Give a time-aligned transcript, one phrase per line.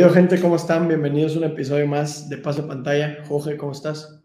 [0.00, 0.40] ¿Qué ha habido, gente?
[0.40, 0.88] ¿Cómo están?
[0.88, 3.22] Bienvenidos a un episodio más de Paso Pantalla.
[3.28, 4.24] Jorge, ¿cómo estás?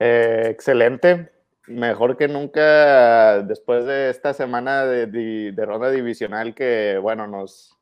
[0.00, 1.30] Eh, excelente.
[1.68, 7.78] Mejor que nunca después de esta semana de, ronda divisional que, bueno, nos,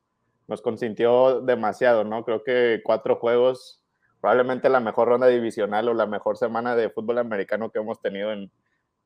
[0.47, 2.23] nos consintió demasiado, ¿no?
[2.23, 3.83] Creo que cuatro juegos,
[4.21, 8.31] probablemente la mejor ronda divisional o la mejor semana de fútbol americano que hemos tenido
[8.31, 8.51] en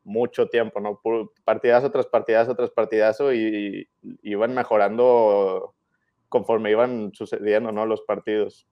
[0.04, 1.00] mucho tiempo, ¿no?
[1.46, 5.74] Partidazo tras partidazo tras partidazo y, y iban mejorando
[6.34, 7.86] conforme iban sucediendo, ¿no?
[7.86, 8.68] Los partidos.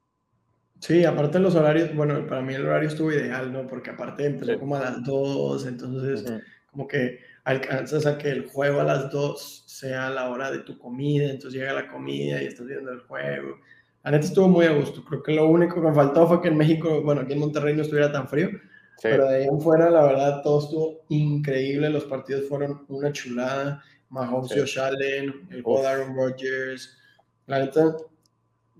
[0.80, 3.68] Sí, aparte los horarios, bueno, para mí el horario estuvo ideal, ¿no?
[3.68, 6.26] Porque aparte empezó como a las 2, entonces
[6.72, 10.80] como que alcanzas a que el juego a las 2 sea la hora de tu
[10.80, 13.58] comida, entonces llega la comida y estás viendo el juego.
[14.04, 16.48] La neta estuvo muy a gusto, creo que lo único que me faltó fue que
[16.48, 18.50] en México, bueno, aquí en Monterrey no estuviera tan frío,
[19.04, 23.84] pero de ahí en fuera, la verdad, todo estuvo increíble, los partidos fueron una chulada,
[24.10, 24.80] Mahomes sí.
[24.80, 26.98] Allen, el juego de Aaron Rodgers,
[27.52, 27.98] la neta,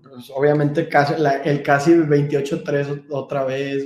[0.02, 3.84] pues, obviamente casi, el casi 28-3 otra vez.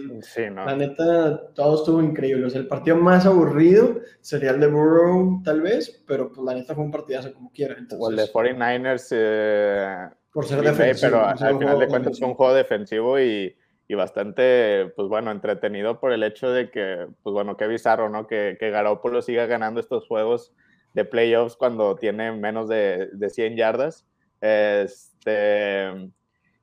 [0.54, 2.46] La neta, todo estuvo increíble.
[2.46, 6.54] O sea, el partido más aburrido sería el de Burrow, tal vez, pero pues la
[6.54, 7.74] neta fue un partidazo como quiera.
[7.76, 9.08] Entonces, o el de 49ers.
[9.10, 11.10] Eh, por ser defensivo.
[11.10, 13.56] Pero al final de cuentas fue un juego defensivo y,
[13.88, 18.28] y, bastante, pues bueno, entretenido por el hecho de que, pues bueno, qué bizarro, ¿no?
[18.28, 20.54] Que, que Garoppolo siga ganando estos juegos
[20.94, 24.06] de playoffs cuando tiene menos de, de 100 yardas
[24.40, 26.10] este,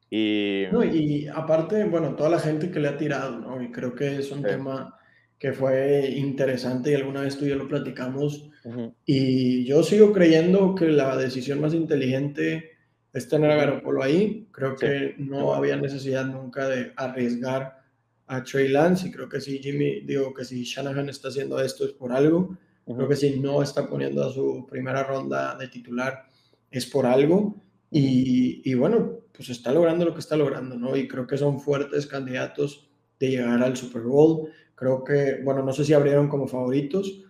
[0.09, 0.65] y...
[0.91, 3.61] y aparte, bueno, toda la gente que le ha tirado, ¿no?
[3.61, 4.97] Y creo que es un tema
[5.39, 8.49] que fue interesante y alguna vez tú y yo lo platicamos.
[9.05, 12.71] Y yo sigo creyendo que la decisión más inteligente
[13.11, 14.47] es tener a Garoppolo ahí.
[14.51, 17.81] Creo que no había necesidad nunca de arriesgar
[18.27, 21.85] a Trey Lance y creo que si Jimmy, digo que si Shanahan está haciendo esto
[21.85, 22.57] es por algo.
[22.85, 26.25] Creo que si no está poniendo a su primera ronda de titular
[26.73, 27.55] es por algo.
[27.91, 30.97] Y, bueno, pues está logrando lo que está logrando, ¿no?
[30.97, 32.89] Y creo que son fuertes candidatos
[33.19, 34.49] de llegar al Super Bowl.
[34.73, 37.23] Creo que, bueno, no sé si abrieron como favoritos,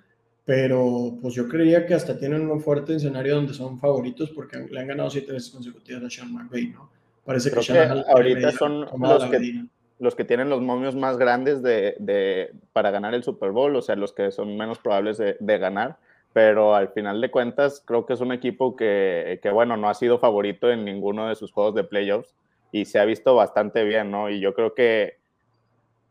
[0.46, 4.80] pero pues yo creía que hasta tienen un fuerte escenario donde son favoritos porque le
[4.80, 6.90] han ganado siete veces consecutivas a Sean McVay, ¿no?
[7.26, 7.80] Parece que,
[8.10, 9.66] ahorita son los que,
[10.00, 13.82] los que tienen los momios más grandes de, de, para ganar el Super Bowl, o
[13.82, 15.98] sea, los que son menos probables de, de ganar
[16.34, 19.94] pero al final de cuentas creo que es un equipo que, que, bueno, no ha
[19.94, 22.36] sido favorito en ninguno de sus juegos de playoffs
[22.72, 24.30] y se ha visto bastante bien, ¿no?
[24.32, 25.20] Y yo creo que,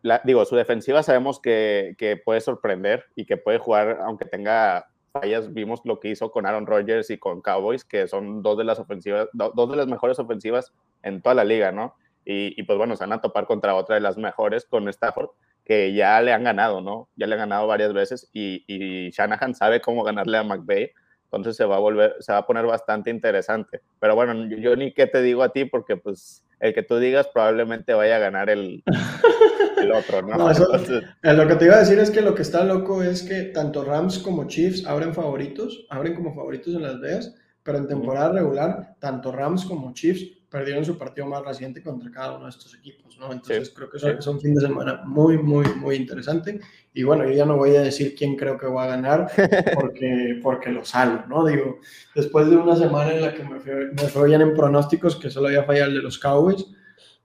[0.01, 4.87] la, digo, su defensiva sabemos que, que, puede sorprender y que puede jugar, aunque tenga
[5.13, 8.65] fallas, vimos lo que hizo con Aaron Rodgers y con Cowboys, que son dos de
[8.65, 10.73] las ofensivas, dos de las mejores ofensivas
[11.03, 11.97] en toda la liga, ¿no?
[12.25, 15.31] Y, y pues bueno, se van a topar contra otra de las mejores con Stafford
[15.65, 17.09] que ya le han ganado, ¿no?
[17.17, 20.93] Ya le han ganado varias veces y, y Shanahan sabe cómo ganarle a McVeigh,
[21.25, 23.81] entonces se va a volver, se va a poner bastante interesante.
[24.01, 27.29] Pero bueno, yo, ni qué te digo a ti porque pues el que tú digas
[27.33, 28.83] probablemente vaya a ganar el,
[29.79, 30.37] el otro, ¿no?
[31.23, 33.85] Lo que te iba a decir es que lo que está loco es que tanto
[33.85, 38.97] Rams como Chiefs abren favoritos, abren como favoritos en Las Vegas, pero en temporada regular,
[38.99, 43.19] tanto Rams como Chiefs perdieron su partido más reciente contra cada uno de estos equipos,
[43.19, 43.33] ¿no?
[43.33, 46.61] Entonces creo que es un fin de semana muy, muy, muy interesante.
[46.93, 49.31] Y bueno, yo ya no voy a decir quién creo que va a ganar
[49.75, 51.47] porque, porque lo salgo, ¿no?
[51.47, 51.79] Digo,
[52.15, 55.31] después de una semana en la que me fue, me fue bien en pronósticos, que
[55.31, 56.67] solo había fallado el de los Cowboys,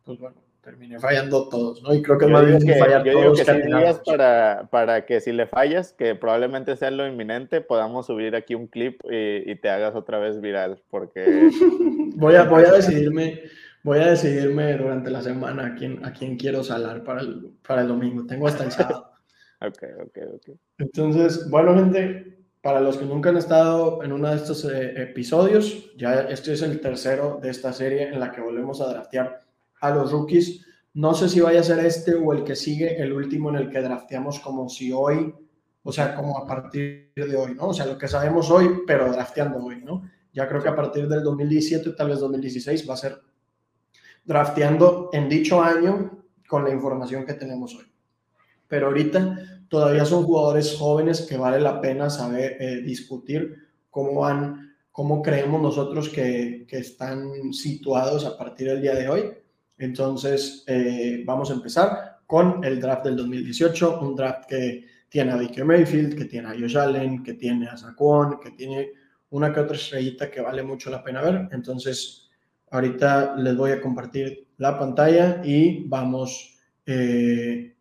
[0.05, 1.93] pues bueno, terminé fallando todos, ¿no?
[1.93, 3.39] Y creo que es más bien que, fallar todos.
[3.39, 3.45] que
[4.05, 8.67] para, para que si le fallas, que probablemente sea lo inminente, podamos subir aquí un
[8.67, 11.49] clip y, te hagas otra vez viral, porque...
[12.17, 13.43] voy, a, voy a decidirme...
[13.83, 17.83] Voy a decidirme durante la semana a quién, a quién quiero salar para el, para
[17.83, 18.25] el domingo.
[18.25, 19.13] Tengo hasta el sábado.
[19.61, 20.57] ok, ok, ok.
[20.79, 25.95] Entonces, bueno, gente, para los que nunca han estado en uno de estos eh, episodios,
[25.95, 29.46] ya este es el tercero de esta serie en la que volvemos a draftear
[29.79, 30.65] a los rookies.
[30.93, 33.69] No sé si vaya a ser este o el que sigue, el último en el
[33.69, 35.33] que drafteamos como si hoy,
[35.83, 37.67] o sea, como a partir de hoy, ¿no?
[37.67, 40.09] O sea, lo que sabemos hoy, pero drafteando hoy, ¿no?
[40.33, 43.21] Ya creo que a partir del 2017, tal vez 2016, va a ser
[44.25, 47.85] drafteando en dicho año con la información que tenemos hoy.
[48.67, 53.55] Pero ahorita todavía son jugadores jóvenes que vale la pena saber eh, discutir
[53.89, 59.33] cómo van, cómo creemos nosotros que, que están situados a partir del día de hoy
[59.77, 65.35] entonces, eh, vamos a empezar con el draft del 2018, un draft que tiene a
[65.37, 68.91] Baker Mayfield, que tiene a Josh Allen, que tiene a Saquon, que tiene
[69.29, 71.47] una que otra estrellita que vale mucho la pena ver.
[71.51, 72.29] Entonces,
[72.71, 77.75] ahorita les voy a compartir la pantalla y vamos, eh,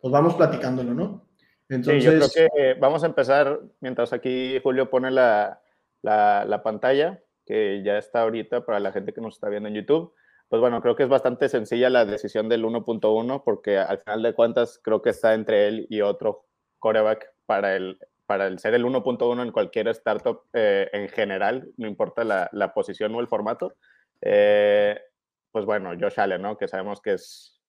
[0.00, 1.26] pues vamos platicándolo, ¿no?
[1.68, 5.60] Entonces, sí, yo creo que vamos a empezar mientras aquí Julio pone la,
[6.02, 9.74] la, la pantalla, que ya está ahorita para la gente que nos está viendo en
[9.74, 10.12] YouTube.
[10.50, 14.34] Pues bueno, creo que es bastante sencilla la decisión del 1.1 porque al final de
[14.34, 16.44] cuentas creo que está entre él y otro
[16.80, 21.86] coreback para el, para el ser el 1.1 en cualquier startup eh, en general, no
[21.86, 23.74] importa la, la, posición o el formato.
[24.22, 24.98] Eh,
[25.52, 26.58] pues bueno, Josh Allen, ¿no?
[26.58, 27.60] Que sabemos que es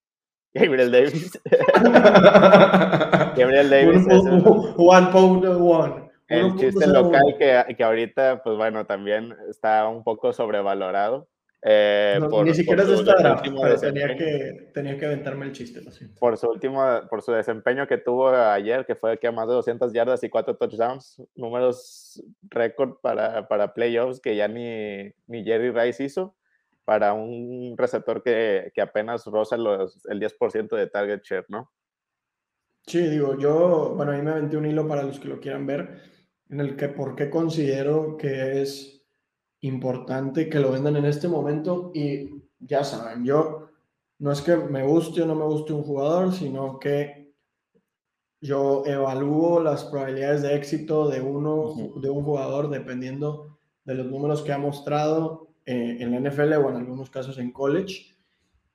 [0.52, 1.40] Gabriel Davis.
[3.36, 4.08] Gabriel Davis.
[4.08, 6.10] 1.1.
[6.26, 11.28] El chiste local que, que ahorita, pues bueno, también está un poco sobrevalorado.
[11.64, 15.80] Eh, ni siquiera es de esta draft, pero tenía que, tenía que aventarme el chiste.
[16.18, 19.54] Por su último, por su desempeño que tuvo ayer, que fue que a más de
[19.54, 25.70] 200 yardas y 4 touchdowns, números récord para, para playoffs que ya ni, ni Jerry
[25.70, 26.34] Rice hizo,
[26.84, 31.70] para un receptor que, que apenas roza los, el 10% de target share, ¿no?
[32.84, 36.00] Sí, digo, yo, bueno, ahí me aventé un hilo para los que lo quieran ver,
[36.50, 39.01] en el que por qué considero que es
[39.62, 43.68] importante que lo vendan en este momento y ya saben, yo
[44.18, 47.32] no es que me guste o no me guste un jugador, sino que
[48.40, 54.42] yo evalúo las probabilidades de éxito de uno, de un jugador dependiendo de los números
[54.42, 58.16] que ha mostrado eh, en la NFL o en algunos casos en college.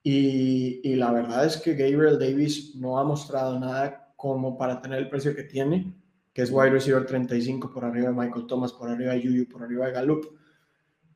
[0.03, 4.99] Y, y, la verdad es que Gabriel Davis no ha mostrado nada como para tener
[4.99, 5.93] el precio que tiene,
[6.33, 9.63] que es wide receiver 35 por arriba de Michael Thomas, por arriba de Yuyu, por
[9.63, 10.37] arriba de Gallup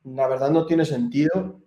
[0.04, 1.60] la verdad no tiene sentido.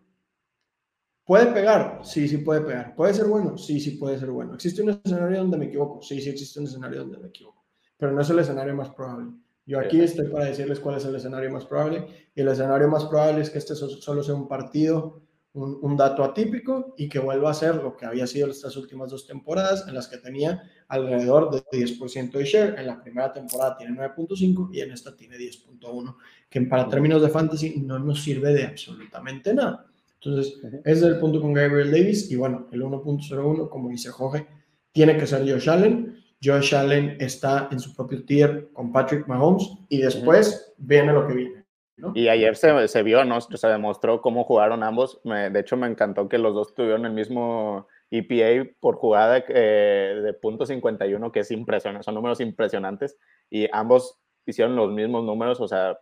[1.25, 2.01] ¿Puede pegar?
[2.03, 2.95] Sí, sí puede pegar.
[2.95, 3.57] ¿Puede ser bueno?
[3.57, 4.53] Sí, sí puede ser bueno.
[4.53, 6.01] ¿Existe un escenario donde me equivoco?
[6.01, 7.65] Sí, sí existe un escenario donde me equivoco.
[7.97, 9.31] Pero no es el escenario más probable.
[9.65, 12.05] Yo aquí estoy para decirles cuál es el escenario más probable.
[12.35, 15.23] Y el escenario más probable es que este solo sea un partido,
[15.55, 19.09] un, un dato atípico y que vuelva a ser lo que había sido estas últimas
[19.09, 22.79] dos temporadas en las que tenía alrededor de 10% de share.
[22.79, 26.15] En la primera temporada tiene 9.5 y en esta tiene 10.1,
[26.49, 29.87] que para términos de fantasy no nos sirve de absolutamente nada.
[30.21, 32.31] Entonces, ese es el punto con Gabriel Davis.
[32.31, 34.47] Y bueno, el 1.01, como dice Jorge,
[34.91, 36.17] tiene que ser Josh Allen.
[36.43, 41.33] Josh Allen está en su propio tier con Patrick Mahomes y después viene lo que
[41.33, 41.64] viene.
[42.13, 43.39] Y ayer se, se, vio, ¿no?
[43.39, 45.21] Se demostró cómo jugaron ambos.
[45.23, 50.33] de hecho, me encantó que los dos tuvieron el mismo EPA por jugada eh, de
[50.33, 53.17] punto 51, que es impresionante, son números impresionantes,
[53.49, 55.99] y ambos hicieron los mismos números, o sea,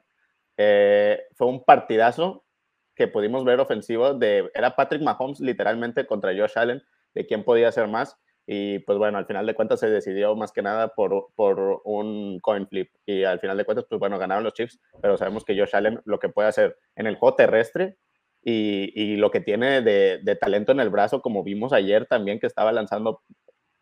[0.57, 2.43] eh, fue un partidazo
[2.95, 7.69] que pudimos ver ofensivo de, era Patrick Mahomes literalmente contra Josh Allen, de quién podía
[7.69, 11.27] hacer más, y pues bueno, al final de cuentas se decidió más que nada por,
[11.35, 15.17] por un coin flip, y al final de cuentas, pues bueno, ganaron los Chiefs, pero
[15.17, 17.97] sabemos que Josh Allen lo que puede hacer en el juego terrestre
[18.45, 22.73] y, lo que tiene de, talento en el brazo, como vimos ayer también, que estaba
[22.73, 23.21] lanzando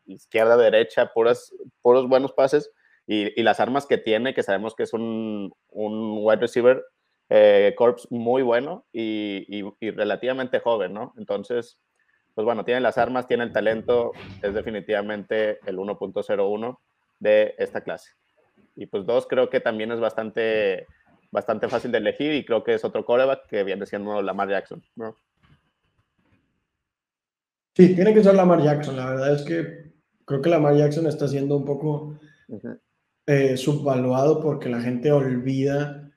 [0.05, 2.71] izquierda, derecha, puras, puros buenos pases,
[3.07, 6.83] y, las armas que tiene, que sabemos que es un, un wide receiver
[7.33, 11.13] eh, corps muy bueno y, relativamente joven, ¿no?
[11.17, 11.79] Entonces,
[12.33, 14.11] pues bueno, tiene las armas, tiene el talento,
[14.41, 16.77] es definitivamente el 1.01
[17.19, 18.11] de esta clase.
[18.75, 20.87] Y pues dos, creo que también es bastante
[21.31, 24.83] bastante fácil de elegir y creo que es otro coreback que viene siendo Lamar Jackson,
[24.95, 25.15] ¿no?
[27.73, 28.97] Sí, tiene que ser Lamar Jackson.
[28.97, 29.93] La verdad es que
[30.25, 32.19] creo que Lamar Jackson está siendo un poco
[33.25, 36.11] eh, subvaluado porque la gente olvida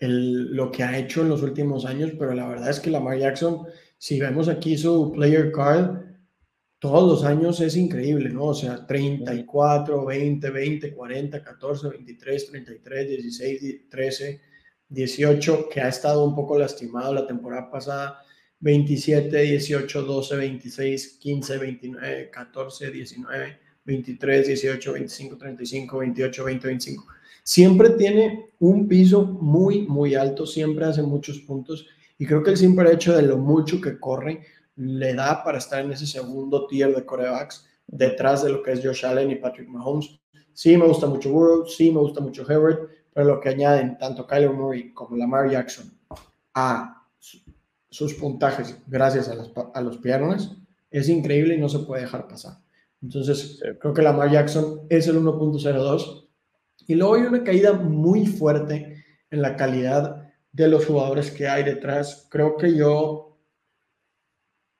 [0.00, 3.66] lo que ha hecho en los últimos años, pero la verdad es que Lamar Jackson,
[3.98, 6.06] si vemos aquí su player card,
[6.78, 8.46] todos los años es increíble, ¿no?
[8.46, 14.40] O sea, 34, 20, 20, 40, 14, 23, 33, 16, 13,
[14.88, 18.20] 18, que ha estado un poco lastimado la temporada pasada,
[18.60, 27.06] 27, 18, 12, 26, 15, 29, 14, 19, 23, 18, 25, 35, 28, 20, 25.
[27.42, 31.86] Siempre tiene un piso muy, muy alto, siempre hace muchos puntos
[32.18, 34.42] y creo que el simple hecho de lo mucho que corre
[34.76, 38.84] le da para estar en ese segundo tier de corebacks detrás de lo que es
[38.84, 40.18] Josh Allen y Patrick Mahomes.
[40.52, 44.26] Sí me gusta mucho Burrow, sí me gusta mucho Herbert, pero lo que añaden tanto
[44.26, 45.92] Kyler Murray como Lamar Jackson
[46.54, 47.06] a
[47.90, 50.56] sus puntajes gracias a, las, a los piernas
[50.90, 52.58] es increíble y no se puede dejar pasar.
[53.02, 56.28] Entonces, creo que Lamar Jackson es el 1.02.
[56.86, 60.25] Y luego hay una caída muy fuerte en la calidad
[60.56, 62.26] de los jugadores que hay detrás.
[62.30, 63.38] Creo que yo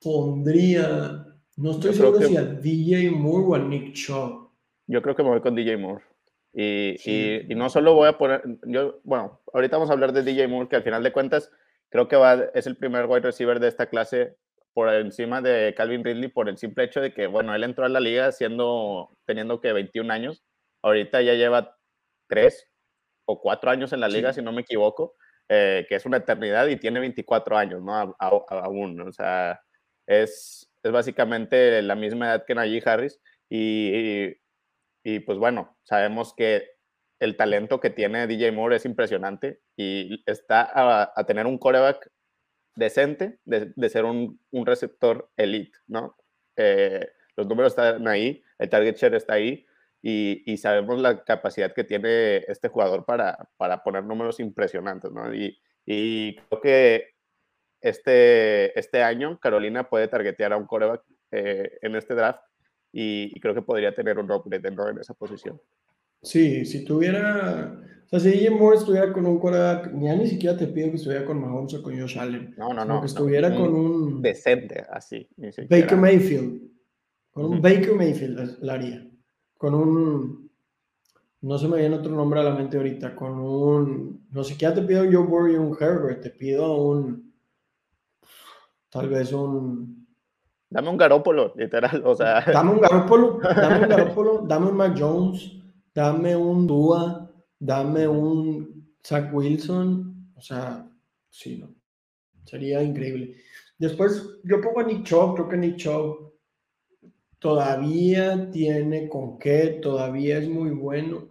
[0.02, 4.50] pondría, no estoy seguro si a DJ Moore o a Nick Shaw.
[4.86, 6.02] Yo creo que me voy con DJ Moore.
[6.54, 10.48] Y, y, no solo voy a poner, yo, bueno, ahorita vamos a hablar de DJ
[10.48, 11.52] Moore, que al final de cuentas
[11.90, 14.34] creo que va, es el primer wide receiver de esta clase
[14.72, 17.90] por encima de Calvin Ridley por el simple hecho de que, bueno, él entró a
[17.90, 20.42] la liga siendo, teniendo que 21 años,
[20.80, 21.76] ahorita ya lleva
[22.28, 22.66] 3
[23.26, 25.12] o 4 años en la liga, si no me equivoco,
[25.48, 28.16] eh, que es una eternidad y tiene 24 años, ¿no?
[28.18, 29.60] Aún, o sea,
[30.06, 34.36] es, es básicamente la misma edad que Najee Harris y,
[35.04, 36.70] y, pues bueno, sabemos que
[37.20, 40.70] el talento que tiene DJ Moore es impresionante y está
[41.14, 42.10] a, tener un coreback
[42.74, 46.16] decente de, de ser un, un, receptor elite, ¿no?
[46.56, 49.65] Eh, los números están ahí, el target share está ahí
[50.08, 55.34] y, y, sabemos la capacidad que tiene este jugador para, para poner números impresionantes, ¿no?
[55.34, 57.04] Y, y, creo que
[57.80, 62.38] este, este año Carolina puede targetear a un coreback eh, en este draft
[62.92, 65.60] y, creo que podría tener un upgrade en esa posición.
[66.22, 70.56] Sí, si tuviera, o sea, si DJ Moore estuviera con un coreback, ya ni siquiera
[70.56, 72.54] te pido que estuviera con Mahomes o con Josh Allen.
[72.56, 73.00] No, no, no.
[73.00, 74.22] Que estuviera con un...
[74.22, 75.28] Decente, así.
[75.68, 76.62] Baker Mayfield.
[77.32, 79.10] Con un Baker Mayfield la haría.
[79.56, 80.50] Con un...
[81.42, 83.14] No se me viene otro nombre a la mente ahorita.
[83.14, 84.26] Con un...
[84.30, 86.22] No siquiera te pido un Joe Burrow y un Herbert.
[86.22, 87.32] Te pido un...
[88.90, 90.06] Tal vez un...
[90.68, 92.40] Dame un Garópolo, literal, o sea.
[92.52, 95.52] Dame un Garópolo, dame un Garópolo, dame un Mac Jones,
[95.94, 100.90] dame un Dua, dame un Zach Wilson, o sea,
[101.30, 101.72] sí, ¿no?
[102.44, 103.36] Sería increíble.
[103.78, 106.25] Después yo pongo a Nick Chubb, creo que Nick Chubb
[107.38, 111.28] todavía tiene con qué, todavía es muy bueno.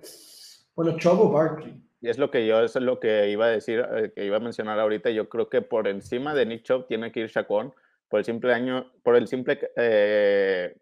[0.75, 1.81] Bueno, Chubb o Barkley.
[2.01, 4.37] Y es lo que yo, eso es lo que iba a decir, eh, que iba
[4.37, 5.09] a mencionar ahorita.
[5.09, 7.73] Yo creo que por encima de Nick Chubb tiene que ir Shaquon
[8.09, 10.75] por el simple año, por el simple, eh,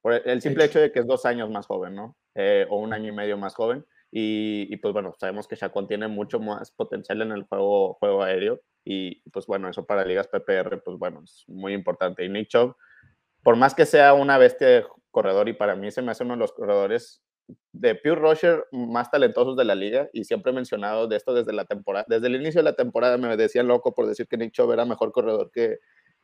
[0.00, 2.16] por el simple hecho de que es dos años más joven, ¿no?
[2.34, 3.84] Eh, o un año y medio más joven.
[4.16, 8.60] Y, pues bueno, sabemos que Chacón tiene mucho más potencial en el juego, juego aéreo.
[8.84, 12.24] Y pues bueno, eso para ligas PPR, pues bueno, es muy importante.
[12.24, 12.76] Y Nick Chubb,
[13.44, 16.34] por más que sea una bestia de corredor, y para mí se me hace uno
[16.34, 17.22] de los corredores
[17.72, 21.52] de pure rusher más talentosos de la liga y siempre he mencionado de esto desde
[21.52, 24.52] la temporada, desde el inicio de la temporada me decían loco por decir que Nick
[24.52, 25.78] Chubb era mejor corredor que,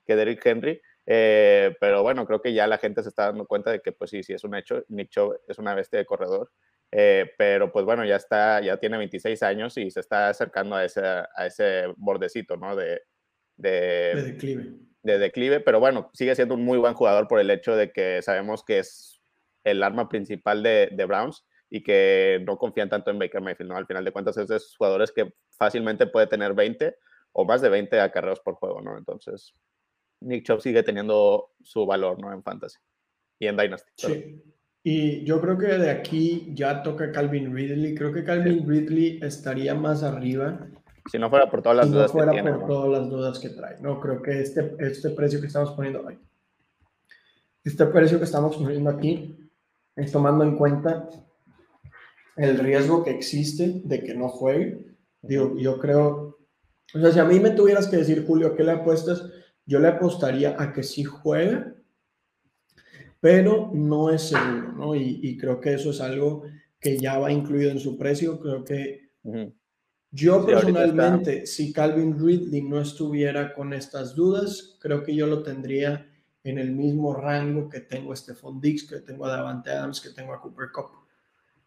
[0.06, 0.80] que Derrick Henry.
[1.06, 4.10] Eh, pero bueno, creo que ya la gente se está dando cuenta de que, pues
[4.10, 4.84] sí, sí es un hecho.
[4.88, 6.50] Nick Chubb es una bestia de corredor.
[6.92, 10.84] Eh, pero pues bueno, ya está, ya tiene 26 años y se está acercando a
[10.84, 12.74] ese, a ese bordecito, ¿no?
[12.76, 13.02] De,
[13.60, 14.72] de, declive.
[15.02, 18.22] De declive, pero bueno, sigue siendo un muy buen jugador por el hecho de que
[18.22, 19.20] sabemos que es
[19.64, 23.76] el arma principal de, de Browns y que no confían tanto en Baker Mayfield, ¿no?
[23.76, 26.96] Al final de cuentas es de esos jugadores que fácilmente puede tener 20
[27.32, 28.98] o más de 20 acarreos por juego, ¿no?
[28.98, 29.54] Entonces,
[30.20, 32.32] Nick Chubb sigue teniendo su valor, ¿no?
[32.32, 32.78] En Fantasy
[33.38, 33.90] y en Dynasty.
[33.96, 34.42] Sí.
[34.82, 37.94] Y yo creo que de aquí ya toca Calvin Ridley.
[37.94, 40.66] Creo que Calvin Ridley estaría más arriba.
[41.10, 42.52] Si no fuera por todas las dudas que tiene.
[42.52, 43.80] por todas las dudas que trae.
[43.80, 46.18] No, creo que este, este precio que estamos poniendo ahí,
[47.64, 49.36] este precio que estamos poniendo aquí
[49.96, 51.08] es tomando en cuenta
[52.36, 54.96] el riesgo que existe de que no juegue.
[55.20, 56.38] Digo, yo creo,
[56.94, 59.24] o sea, si a mí me tuvieras que decir, Julio, ¿qué le apuestas?
[59.66, 61.74] Yo le apostaría a que sí juega,
[63.20, 64.94] pero no es seguro, ¿no?
[64.94, 66.44] Y, creo que eso es algo
[66.80, 68.40] que ya va incluido en su precio.
[68.40, 69.10] Creo que
[70.10, 76.06] yo personalmente, si Calvin Ridley no estuviera con estas dudas, creo que yo lo tendría
[76.42, 80.10] en el mismo rango que tengo a Stephon Dix, que tengo a Davante Adams, que
[80.10, 80.90] tengo a Cooper Cup.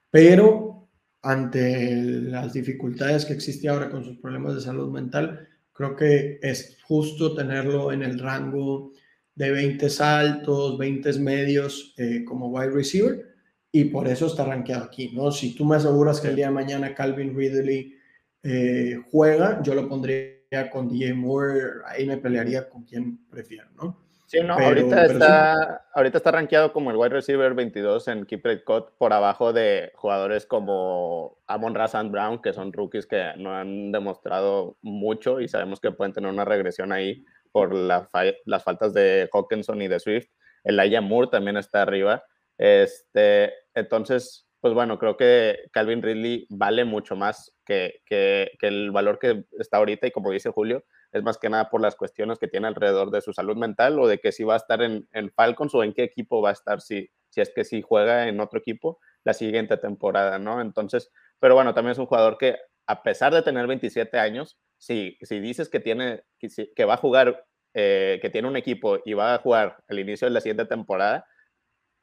[0.09, 0.88] Pero
[1.21, 6.77] ante las dificultades que existe ahora con sus problemas de salud mental, Creo que es
[6.83, 8.91] justo tenerlo en el rango
[9.33, 13.33] de 20 saltos, 20 medios eh, como wide receiver
[13.71, 15.31] y por eso está rankeado aquí, ¿no?
[15.31, 17.95] Si tú me aseguras que el día de mañana Calvin Ridley
[18.43, 24.03] eh, juega, yo lo pondría con DJ Moore, ahí me pelearía con quien prefiero, ¿no?
[24.33, 28.89] Sí, no, ahorita, está, ahorita está rankeado como el wide receiver 22 en Keep Cut
[28.97, 34.75] por abajo de jugadores como Amon Razan Brown, que son rookies que no han demostrado
[34.81, 39.88] mucho y sabemos que pueden tener una regresión ahí por las faltas de Hawkinson y
[39.88, 40.29] de Swift.
[40.63, 42.23] El Aya Moore también está arriba.
[42.57, 48.91] Este, entonces, pues bueno, creo que Calvin Ridley vale mucho más que, que, que el
[48.91, 52.39] valor que está ahorita y como dice Julio, es más que nada por las cuestiones
[52.39, 55.05] que tiene alrededor de su salud mental o de que si va a estar en,
[55.12, 58.29] en Falcons o en qué equipo va a estar, si, si es que si juega
[58.29, 60.62] en otro equipo la siguiente temporada, ¿no?
[60.62, 62.55] Entonces, pero bueno, también es un jugador que
[62.88, 67.46] a pesar de tener 27 años, si, si dices que, tiene, que, va a jugar,
[67.74, 71.25] eh, que tiene un equipo y va a jugar al inicio de la siguiente temporada,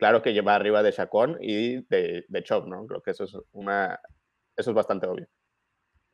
[0.00, 2.87] claro que lleva arriba de Chacón y de, de Chop, ¿no?
[2.87, 4.00] Creo que eso es, una,
[4.57, 5.28] eso es bastante obvio.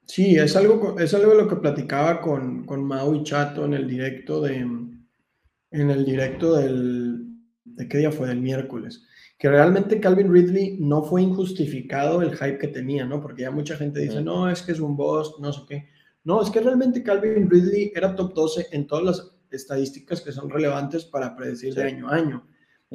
[0.05, 3.75] Sí, es algo, es algo de lo que platicaba con, con Mau y Chato en
[3.75, 7.27] el directo de en el directo del
[7.65, 8.29] ¿de qué día fue?
[8.29, 9.05] Del miércoles.
[9.39, 13.21] Que realmente Calvin Ridley no fue injustificado el hype que tenía, ¿no?
[13.21, 15.89] Porque ya mucha gente dice, no, es que es un boss, no sé qué.
[16.25, 20.51] No, es que realmente Calvin Ridley era top 12 en todas las estadísticas que son
[20.51, 22.47] relevantes para predecir de año a año.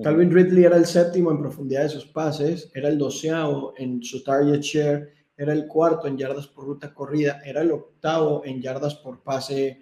[0.02, 4.24] Calvin Ridley era el séptimo en profundidad de sus pases, era el doceavo en su
[4.24, 8.96] target share, era el cuarto en yardas por ruta corrida, era el octavo en yardas
[8.96, 9.82] por pase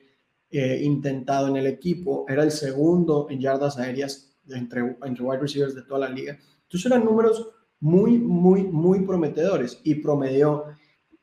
[0.50, 5.76] eh, intentado en el equipo, era el segundo en yardas aéreas entre, entre wide receivers
[5.76, 6.40] de toda la liga.
[6.64, 7.48] Entonces eran números
[7.80, 10.66] muy, muy, muy prometedores y promedió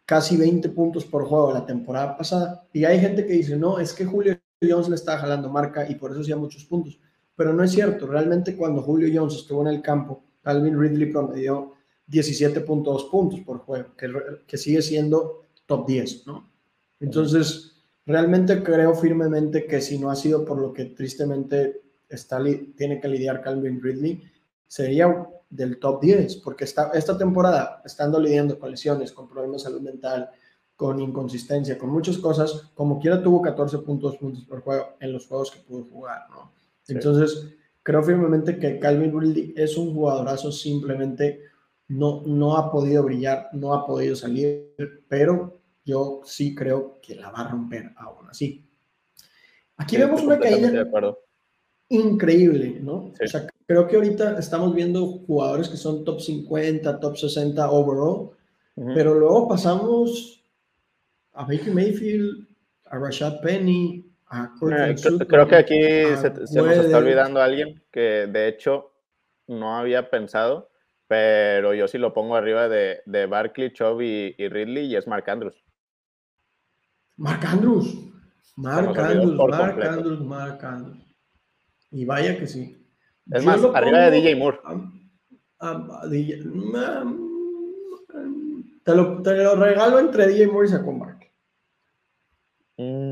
[0.04, 2.68] casi 20 puntos por juego la temporada pasada.
[2.72, 5.96] Y hay gente que dice, no, es que Julio Jones le estaba jalando marca y
[5.96, 7.00] por eso hacía muchos puntos.
[7.36, 8.06] Pero no es cierto.
[8.06, 11.74] Realmente cuando Julio Jones estuvo en el campo, Calvin Ridley promedió
[12.08, 13.88] 17.2 puntos por juego,
[14.46, 16.48] que, sigue siendo top 10, ¿no?
[17.00, 17.72] Entonces,
[18.06, 22.42] realmente creo firmemente que si no ha sido por lo que tristemente está,
[22.76, 24.22] tiene que lidiar Calvin Ridley,
[24.66, 29.80] sería del top 10, porque esta temporada, estando lidiando con lesiones, con problemas de salud
[29.80, 30.30] mental,
[30.76, 35.26] con inconsistencia, con muchas cosas, como quiera tuvo 14 puntos, puntos por juego en los
[35.26, 36.52] juegos que pudo jugar, ¿no?
[36.88, 41.40] Entonces, creo firmemente que Calvin Ridley es un jugadorazo, simplemente
[41.88, 44.74] no, no ha podido brillar, no ha podido salir,
[45.08, 48.64] pero yo sí creo que la va a romper aún así.
[49.76, 50.86] Aquí vemos una caída
[51.88, 53.12] increíble, ¿no?
[53.22, 58.30] O sea, creo que ahorita estamos viendo jugadores que son top 50, top 60 overall,
[58.94, 60.42] pero luego pasamos
[61.32, 62.46] a Baker Mayfield,
[62.86, 64.96] a Rashad Penny, a eh,
[65.28, 65.80] Creo que aquí
[66.16, 68.92] se, se nos está olvidando alguien que de hecho
[69.46, 70.70] no había pensado,
[71.06, 75.28] pero yo sí lo pongo arriba de, de Barkley, Chubb y, Ridley y es Mark
[75.30, 75.64] Andrews.
[77.16, 77.94] Mark Andrews.
[78.56, 81.16] Mark Andrews, Mark Andrews, Mark Andrews.
[81.90, 82.82] Y vaya que sí.
[83.30, 84.58] Es más, arriba de DJ Moore.
[88.84, 91.30] te, lo, te, lo, regalo entre DJ Moore y Saquon Barkley.
[92.78, 93.05] Mm,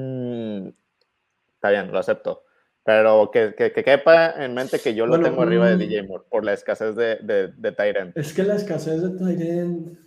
[1.64, 2.44] está bien, lo acepto.
[2.84, 5.78] Pero que, que, quepa en mente que yo lo tengo arriba de mm.
[5.78, 8.14] DJ Moore por la escasez de, de, de Tyrant.
[8.16, 9.98] Es que la escasez de Tyrant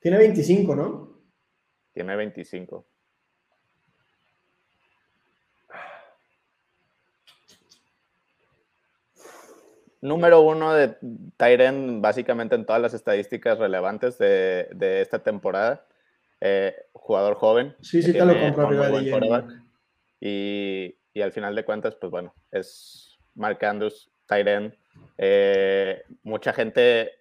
[0.00, 1.20] tiene 25, ¿no?
[1.92, 2.86] Tiene 25.
[10.00, 10.98] número uno de
[11.38, 15.86] Tyren básicamente en todas las estadísticas relevantes de, de esta temporada.
[16.42, 17.74] Eh, jugador joven.
[17.80, 19.64] Sí, sí, te lo compro arriba de
[20.20, 24.76] y, y, al final de cuentas, pues bueno, es Mark Andrews, Tyren.
[25.16, 27.12] Eh, mucha gente,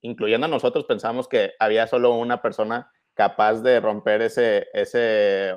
[0.00, 5.54] incluyendo nosotros, pensamos que había solo una persona capaz de romper ese, ese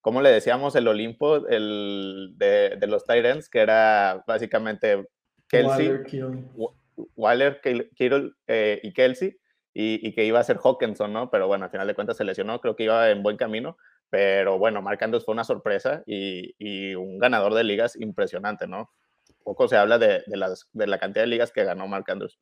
[0.00, 0.74] ¿cómo le decíamos?
[0.76, 5.08] El Olimpo el de, de los Tyrants, que era básicamente
[5.48, 5.90] Kelsey,
[7.16, 9.38] Waller, Kittle eh, y Kelsey,
[9.74, 11.30] y, que iba a ser Hawkinson, ¿no?
[11.30, 13.76] Pero bueno, al final de cuentas se lesionó, creo que iba en buen camino,
[14.12, 18.90] pero bueno, Mark Andrews fue una sorpresa y, un ganador de ligas impresionante, ¿no?
[19.42, 22.38] Poco se habla de, las, de la cantidad de ligas que ganó Mark Andrews.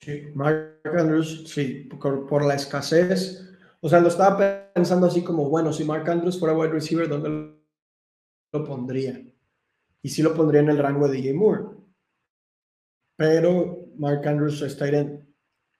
[0.00, 3.48] Sí, Mark Andrews, sí, por, la escasez,
[3.80, 7.54] o sea, lo estaba pensando así como, bueno, si Mark Andrews fuera wide receiver, ¿dónde
[8.52, 9.22] lo pondría?
[10.02, 11.82] Y sí lo pondría en el rango de DJ Moore
[13.16, 14.62] pero Mark Andrews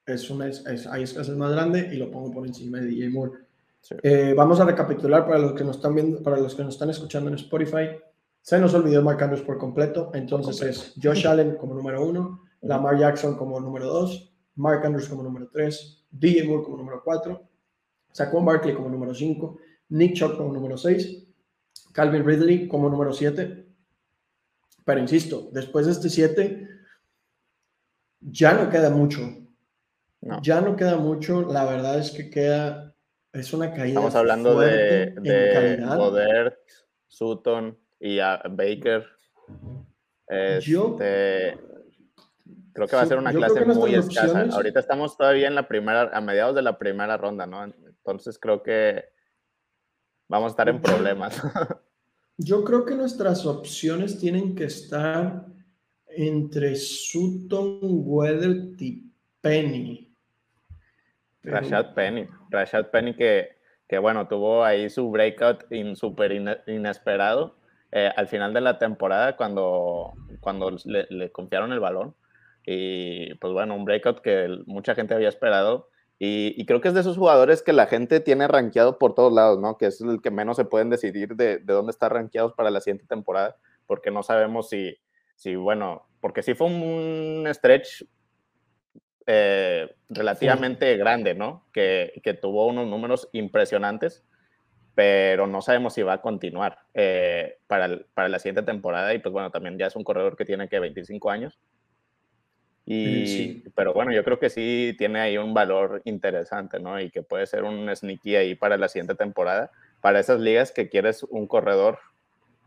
[0.06, 3.51] es una es, hay escasez más grande y lo pongo por encima de DJ Moore.
[4.02, 6.90] Eh, vamos a recapitular para los que nos están viendo, para los que nos están
[6.90, 7.90] escuchando en Spotify.
[8.40, 12.98] Se nos olvidó Mark Andrews por completo, entonces es Josh Allen como número uno, Lamar
[12.98, 17.48] Jackson como número dos, Mark Andrews como número tres, DJ Moore como número cuatro,
[18.12, 21.24] Saquon Barkley como número cinco, Nick Chubb como número seis,
[21.92, 23.66] Calvin Ridley como número siete.
[24.84, 26.68] Pero insisto, después de este siete,
[28.20, 29.20] ya no queda mucho.
[30.42, 31.42] Ya no queda mucho.
[31.42, 32.91] La verdad es que queda.
[33.32, 33.88] Es una caída.
[33.88, 36.52] Estamos hablando de, de
[37.08, 39.06] Sutton y Baker.
[40.26, 41.58] Este,
[42.72, 44.42] creo que va a ser una clase muy escasa.
[44.50, 47.64] Ahorita estamos todavía en la primera, a mediados de la primera ronda, ¿no?
[47.64, 49.04] Entonces creo que
[50.28, 51.40] vamos a estar en problemas.
[52.36, 55.46] Yo creo que nuestras opciones tienen que estar
[56.06, 60.11] entre Sutton, Weather y Penny.
[61.42, 62.26] Rashad Penny.
[62.50, 63.56] Rashad Penny que,
[63.88, 66.32] que, bueno, tuvo ahí su breakout súper
[66.66, 67.56] inesperado
[67.90, 72.14] eh, al final de la temporada cuando, cuando le, confiaron el balón.
[72.64, 75.88] Y pues bueno, un breakout que mucha gente había esperado.
[76.18, 79.58] Y, creo que es de esos jugadores que la gente tiene rankeado por todos lados,
[79.58, 79.76] ¿no?
[79.76, 82.80] Que es el que menos se pueden decidir de, de dónde están rankeados para la
[82.80, 83.56] siguiente temporada,
[83.88, 84.96] porque no sabemos si,
[85.42, 88.04] Sí, bueno, porque sí fue un stretch
[89.26, 91.64] eh, relativamente grande, ¿no?
[91.72, 94.24] Que, tuvo unos números impresionantes.
[94.94, 99.14] pero no sabemos si va a continuar eh, para, para, la siguiente temporada.
[99.14, 101.58] Y pues bueno, también ya es un corredor que tiene que 25 años.
[102.84, 107.00] Y, Pero bueno, yo creo que sí tiene ahí un valor interesante, ¿no?
[107.00, 109.70] Y que puede ser un sneaky ahí para la siguiente temporada.
[110.00, 112.00] Para esas ligas que quieres un corredor,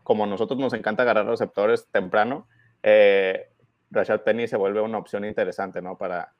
[0.02, 2.48] como nosotros nos encanta agarrar receptores temprano,
[2.82, 3.48] eh,
[3.90, 5.98] Rashad Penny se vuelve una opción interesante, ¿no?
[5.98, 6.32] Para,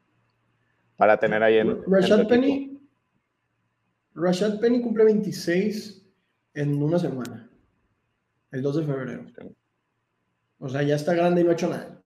[0.97, 1.83] para tener ahí en.
[1.87, 2.81] Rashad Penny.
[4.15, 6.07] Rashad Penny cumple 26
[6.55, 7.51] en una semana,
[8.51, 9.27] el 2 de febrero.
[10.59, 12.03] O sea, ya está grande y no ha hecho nada.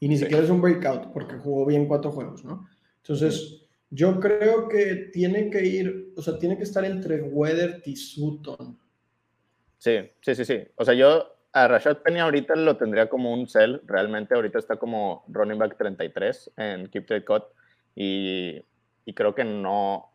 [0.00, 2.66] Y ni siquiera es un breakout porque jugó bien cuatro juegos, ¿no?
[2.96, 7.96] Entonces, yo creo que tiene que ir, o sea, tiene que estar entre Weather y
[7.96, 8.78] Sutton.
[9.78, 10.62] Sí, sí, sí, sí.
[10.76, 13.80] O sea, yo a Rashad Penny ahorita lo tendría como un sell.
[13.86, 17.44] Realmente ahorita está como running back 33 en Keep Trade Cut.
[17.94, 18.64] Y,
[19.04, 20.10] y creo que no,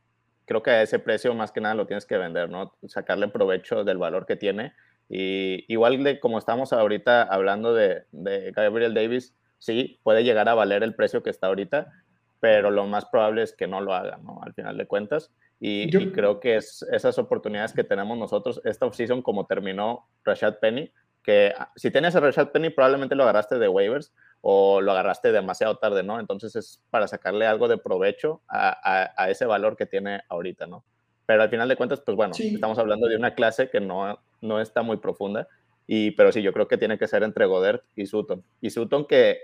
[0.45, 2.73] creo que a ese precio más que nada lo tienes que vender, ¿no?
[2.87, 4.73] Sacarle provecho del valor que tiene.
[5.09, 10.53] Y igual de como estamos ahorita hablando de, de Gabriel Davis, sí, puede llegar a
[10.53, 11.91] valer el precio que está ahorita,
[12.39, 14.39] pero lo más probable es que no lo haga, ¿no?
[14.43, 15.31] Al final de cuentas.
[15.59, 20.91] Y, creo que es esas oportunidades que tenemos nosotros, esta offseason como terminó Rashad Penny,
[21.23, 24.13] que ah, si tienes a Rashad Penny probablemente lo agarraste de waivers
[24.47, 26.19] o lo agarraste demasiado tarde, ¿no?
[26.19, 30.85] Entonces es para sacarle algo de provecho a, a, ese valor que tiene ahorita, ¿no?
[31.25, 34.61] Pero al final de cuentas, pues bueno, estamos hablando de una clase que no, no
[34.61, 35.47] está muy profunda,
[35.87, 38.43] y, pero sí, yo creo que tiene que ser entre Godert y Sutton.
[38.61, 39.39] Y Sutton que,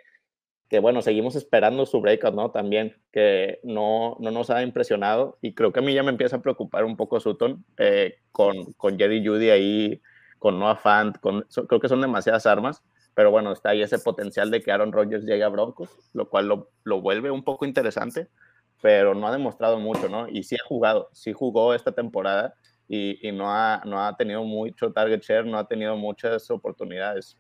[0.69, 2.51] que bueno, seguimos esperando su breakout, ¿no?
[2.51, 6.35] También, que no, no nos ha impresionado, y creo que a mí ya me empieza
[6.35, 10.01] a preocupar un poco Sutton, eh, con, con Jedi Judy ahí,
[10.37, 12.83] con Noah Fant, con, creo que son demasiadas armas,
[13.13, 16.47] pero bueno, está ahí ese potencial de que Aaron Rodgers llegue a Broncos, lo cual
[16.83, 18.29] lo, vuelve un poco interesante,
[18.81, 20.27] pero no ha demostrado mucho, ¿no?
[20.29, 22.55] Y sí ha jugado, sí jugó esta temporada
[22.87, 27.37] y, no, ha, no ha tenido mucho target share, no ha tenido muchas oportunidades.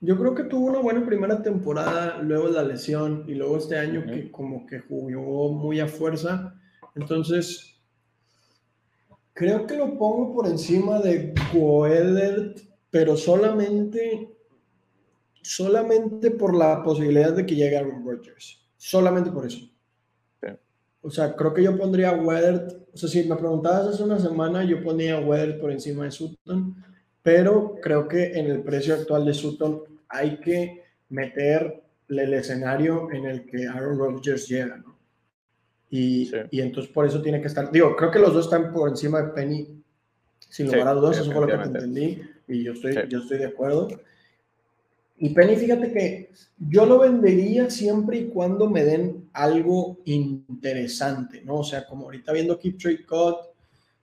[0.00, 4.04] Yo creo que tuvo una buena primera temporada, luego la lesión y luego este año
[4.04, 6.54] que como que jugó muy a fuerza.
[6.96, 7.80] Entonces,
[9.32, 14.28] creo que lo pongo por encima de Goedert pero solamente,
[15.40, 18.62] solamente por la posibilidad de que llegue Aaron Rodgers.
[18.76, 19.66] Solamente por eso.
[21.00, 24.20] O sea, creo que yo pondría a Weather, o sea, si me preguntabas hace una
[24.20, 26.76] semana, yo ponía a Weather por encima de Sutton,
[27.22, 33.24] pero creo que en el precio actual de Sutton hay que meterle el escenario en
[33.24, 34.98] el que Aaron Rodgers llega, ¿no?
[35.90, 38.88] Y, y, entonces por eso tiene que estar, digo, creo que los dos están por
[38.88, 39.81] encima de Penny,
[40.52, 43.38] sin lugar a dudas, eso fue lo que te entendí y yo estoy, yo estoy
[43.38, 43.88] de acuerdo.
[45.16, 51.60] Y Penny, fíjate que yo lo vendería siempre y cuando me den algo interesante, ¿no?
[51.60, 53.36] O sea, como ahorita viendo Keep Trade Cut,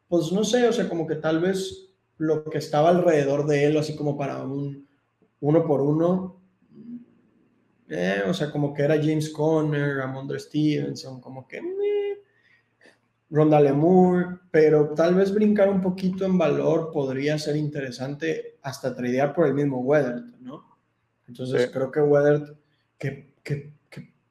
[0.08, 3.78] pues no sé, o sea, como que tal vez lo que estaba alrededor de él,
[3.78, 4.88] así como para un
[5.42, 6.36] uno por uno,
[7.90, 11.62] eh, o sea, como que era James Conner, Ramondre Stevenson, como que
[13.30, 19.34] Ronda Lemur, pero tal vez brincar un poquito en valor podría ser interesante hasta tradear
[19.34, 20.66] por el mismo Weather, ¿no?
[21.28, 22.58] Entonces creo que Weather,
[22.98, 23.74] que, que,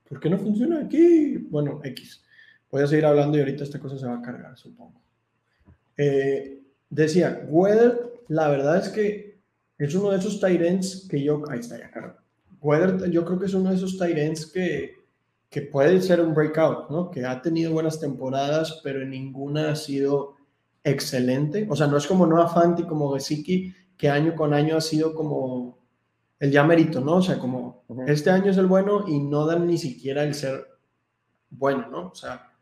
[0.09, 1.37] ¿por qué no funciona aquí?
[1.49, 2.25] Bueno, X.
[2.71, 5.01] Voy a seguir hablando y ahorita esta cosa se va a cargar, supongo.
[5.97, 9.39] Eh, decía, Weather, la verdad es que
[9.79, 12.19] es uno de esos Tyrants que yo, ahí está ya cargado.
[12.61, 14.98] Weather, yo creo que es uno de esos Tyrants que
[15.51, 17.11] que puede ser un breakout, ¿no?
[17.11, 20.37] Que ha tenido buenas temporadas, pero ninguna ha sido
[20.85, 21.67] excelente.
[21.71, 25.15] O sea, no es como Noah Fanti, como Gesicki, que año con año ha sido
[25.15, 25.79] como
[26.39, 27.17] el ya mérito, ¿no?
[27.17, 30.67] O sea, como este año es el bueno y no dan ni siquiera el ser
[31.51, 32.09] bueno, ¿no?
[32.09, 32.53] O sea,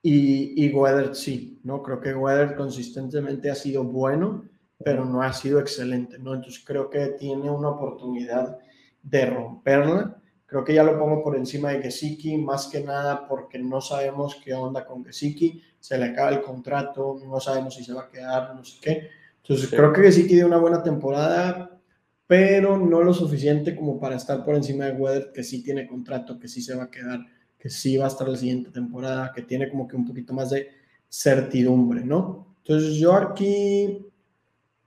[0.00, 1.82] y, y Weather sí, ¿no?
[1.82, 4.44] Creo que Weather consistentemente ha sido bueno,
[4.82, 6.34] pero no ha sido excelente, ¿no?
[6.34, 8.58] Entonces creo que tiene una oportunidad
[9.02, 13.58] de romperla Creo que ya lo pongo por encima de Gesicki, más que nada porque
[13.58, 17.92] no sabemos qué onda con Gesicki, se le acaba el contrato, no sabemos si se
[17.92, 19.10] va a quedar, no sé qué.
[19.42, 21.78] Entonces creo que Gesicki dio una buena temporada,
[22.26, 26.38] pero no lo suficiente como para estar por encima de Weather, que sí tiene contrato,
[26.38, 27.20] que sí se va a quedar,
[27.58, 30.48] que sí va a estar la siguiente temporada, que tiene como que un poquito más
[30.48, 30.70] de
[31.10, 32.56] certidumbre, ¿no?
[32.62, 34.02] Entonces yo aquí...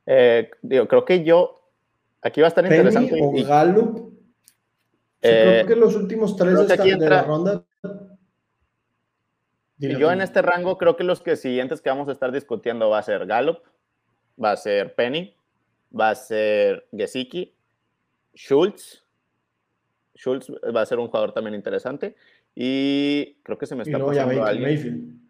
[0.07, 1.69] Eh, digo, creo que yo...
[2.23, 3.19] Aquí va a estar interesante.
[3.21, 4.10] O Gallup
[5.21, 7.63] creo eh, que los últimos tres de, la ronda.
[9.77, 12.99] yo en este rango creo que los que siguientes que vamos a estar discutiendo va
[12.99, 13.59] a ser Gallup,
[14.43, 15.35] va a ser Penny,
[15.97, 17.53] va a ser Gesicki,
[18.35, 19.03] Schultz.
[20.15, 22.15] Schultz va a ser un jugador también interesante.
[22.55, 25.21] Y creo que se me está pasando alguien.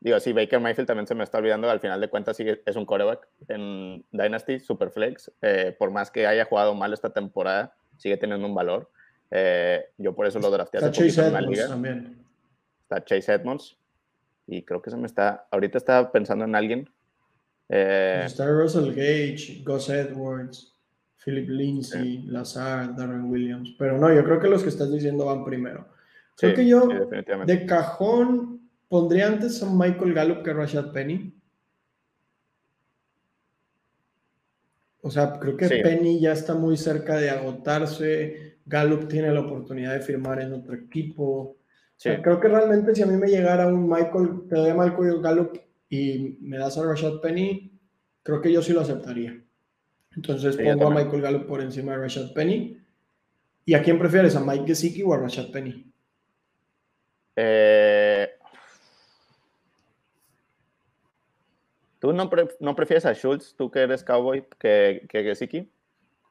[0.00, 2.76] digo, sí, Baker Mayfield también se me está olvidando, al final de cuentas sigue, es
[2.76, 8.16] un coreback en Dynasty, Superflex, eh, por más que haya jugado mal esta temporada, sigue
[8.16, 8.88] teniendo un valor.
[9.30, 11.68] Eh, yo por eso lo drafté hace Chase en la liga.
[11.68, 12.18] También.
[12.82, 13.76] Está Chase Edmonds,
[14.46, 16.90] y creo que se me está, ahorita estaba pensando en alguien.
[17.68, 20.74] Eh, está Russell Gage, Gus Edwards,
[21.22, 25.44] Philip Lindsay, Lazar, Darren Williams, pero no, yo creo que los que estás diciendo van
[25.44, 25.86] primero.
[26.38, 26.88] Creo que yo
[27.46, 31.34] de cajón pondría antes a Michael Gallup que a Rashad Penny.
[35.02, 38.57] O sea, creo que Penny ya está muy cerca de agotarse.
[38.68, 41.56] Gallup tiene la oportunidad de firmar en otro equipo.
[42.00, 45.58] creo que realmente si a mí me llegara un Michael, te doy a Michael Gallup
[45.88, 47.72] y me das a Rashad Penny,
[48.22, 49.42] creo que yo sí lo aceptaría.
[50.14, 52.78] Entonces pongo a Michael Gallup por encima de Rashad Penny.
[53.64, 54.36] ¿Y a quién prefieres?
[54.36, 55.90] ¿A Mike Gesicki o a Rashad Penny?
[57.36, 58.28] Eh,
[61.98, 65.70] ¿Tú no, no, prefieres a Schultz, tú que eres cowboy, que, que Gesicki?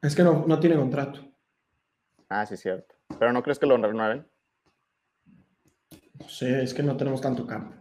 [0.02, 1.20] Es que no, no tiene contrato.
[2.28, 2.94] Ah, sí, cierto.
[3.18, 4.26] ¿Pero no crees que lo renueven?
[6.20, 7.74] No sé, es que no tenemos tanto campo.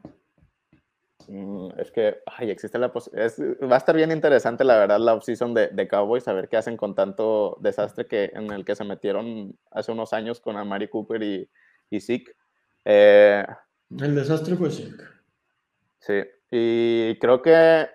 [1.28, 3.32] Mm, es que, ay, existe la posibilidad.
[3.70, 6.58] Va a estar bien interesante, la verdad, la offseason de, de Cowboys, a ver qué
[6.58, 10.88] hacen con tanto desastre que, en el que se metieron hace unos años con Amari
[10.88, 11.50] Cooper y,
[11.90, 12.34] y Zeke.
[12.86, 13.46] Eh,
[14.00, 15.04] el desastre fue Zeke.
[16.00, 17.88] Sí, y creo que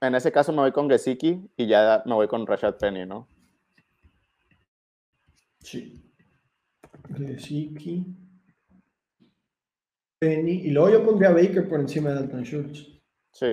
[0.00, 3.26] en ese caso me voy con Gesicki y ya me voy con Rashad Penny, ¿no?
[5.64, 5.98] Sí.
[7.16, 8.04] Gesicki.
[10.18, 10.66] Penny.
[10.66, 13.02] Y luego yo pondría a Baker por encima de Dalton Schultz.
[13.32, 13.46] Sí.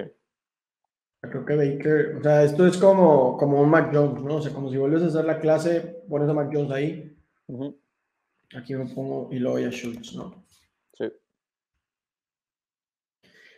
[1.22, 4.36] Creo que Baker, o sea, esto es como, como un Mac Jones, ¿no?
[4.36, 7.18] O sea, como si vuelves a hacer la clase, pones a Mac Jones ahí.
[8.56, 10.44] Aquí me pongo y luego ya Schultz, ¿no?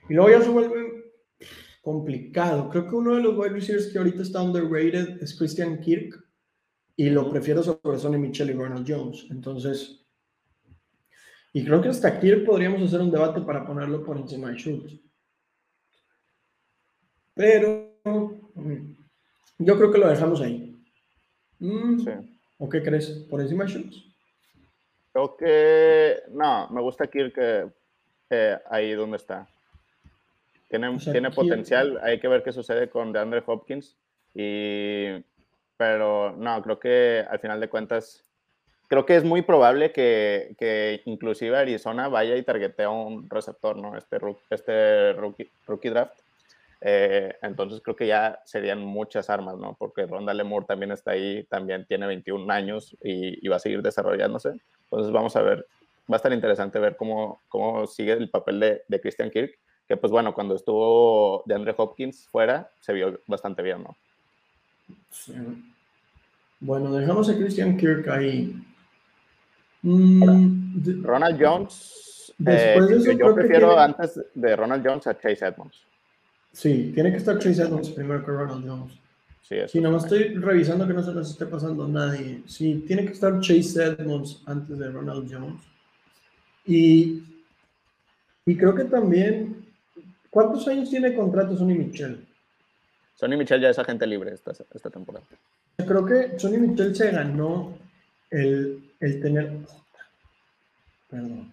[0.09, 1.13] Y luego ya se vuelve
[1.81, 2.69] complicado.
[2.69, 6.22] Creo que uno de los wide receivers que ahorita está underrated es Christian Kirk
[6.95, 9.25] y lo prefiero sobre Sonny Michel y Ronald Jones.
[9.29, 10.05] Entonces,
[11.53, 14.99] y creo que hasta aquí podríamos hacer un debate para ponerlo por encima de Schultz.
[17.35, 18.93] Pero mm,
[19.59, 20.75] yo creo que lo dejamos ahí.
[21.59, 22.05] Mm,
[22.59, 23.09] ¿O qué crees?
[23.29, 24.03] ¿Por encima de Schultz?
[25.11, 27.35] Creo que no, me gusta Kirk
[28.29, 29.47] eh, ahí donde está.
[30.69, 33.95] Tiene, tiene potencial, hay que ver qué sucede con DeAndre Hopkins.
[34.33, 35.23] Y,
[35.77, 38.23] pero no, creo que al final de cuentas,
[38.87, 43.97] creo que es muy probable que, que inclusive Arizona vaya y targetee un receptor, ¿no?
[43.97, 44.17] Este,
[44.49, 46.19] este rookie, rookie draft.
[46.81, 49.75] Eh, entonces creo que ya serían muchas armas, ¿no?
[49.79, 53.81] Porque Ronda Lemur también está ahí, también tiene 21 años y, y, va a seguir
[53.81, 54.51] desarrollándose.
[54.83, 55.65] Entonces vamos a ver,
[56.11, 59.57] va a estar interesante ver cómo, cómo sigue el papel de, de Christian Kirk
[59.87, 63.97] que pues bueno, cuando estuvo de Andre Hopkins fuera, se vio bastante bien, ¿no?
[66.59, 68.55] Bueno, dejamos a Christian Kirk ahí.
[69.81, 72.33] Mm, Ronald Jones.
[72.45, 72.77] Eh,
[73.19, 75.77] yo prefiero antes de Ronald Jones a Chase Edmonds.
[76.51, 78.93] Sí, tiene que estar Chase Edmonds primero que Ronald Jones.
[79.41, 82.43] Sí, eso sí no estoy revisando que no se nos esté pasando nadie.
[82.45, 85.61] Sí, tiene que estar Chase Edmonds antes de Ronald Jones.
[86.65, 87.23] Y,
[88.45, 89.63] y creo que también
[90.33, 92.22] ¿Cuántos años tiene contrato Sonny Michel?
[93.15, 95.25] Sonny Michel ya es agente libre esta, esta temporada.
[95.77, 97.77] Creo que Sonny Michel se ganó
[98.29, 99.51] el, el tener.
[101.09, 101.51] Perdón,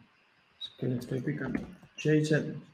[0.58, 1.60] es que le estoy picando.
[1.96, 2.66] Chase Edmonds.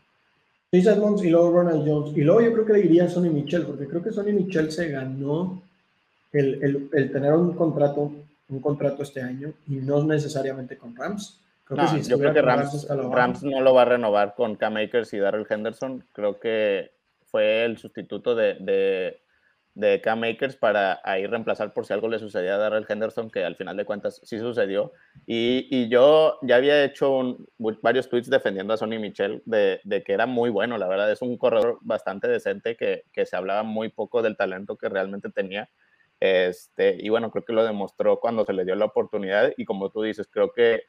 [0.73, 2.17] Chase Edmonds y luego Ronald Jones.
[2.17, 4.71] Y luego yo creo que le diría a Sonny Michel, porque creo que Sonny Michel
[4.71, 5.63] se ganó
[6.33, 8.13] el, el, el tener un contrato,
[8.49, 13.61] un contrato este año y no necesariamente con Rams no, yo creo que Rams, no
[13.61, 16.05] lo va a renovar con Cam Akers y Darrell Henderson.
[16.13, 16.93] Creo que
[17.37, 19.21] fue el sustituto de, de,
[19.75, 23.45] de Cam Akers para ahí reemplazar por si algo le sucedía a Darrell Henderson, que
[23.45, 24.95] al final de cuentas sí sucedió.
[25.27, 30.15] Y, y yo ya había hecho varios tweets defendiendo a Sonny Michel de, de, que
[30.15, 31.13] era muy bueno, la verdad.
[31.13, 35.29] Es un corredor bastante decente que, que se hablaba muy poco del talento que realmente
[35.29, 35.69] tenía.
[36.21, 39.53] Este, y bueno, creo que lo demostró cuando se le dio la oportunidad.
[39.59, 40.85] Y como tú dices, creo que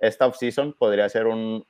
[0.00, 1.64] esta offseason podría ser un,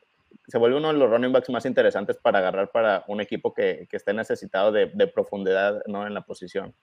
[0.47, 3.87] se vuelve uno de los running backs más interesantes para agarrar para un equipo que,
[3.91, 6.07] que esté necesitado de, de, profundidad ¿no?
[6.07, 6.75] en la posición.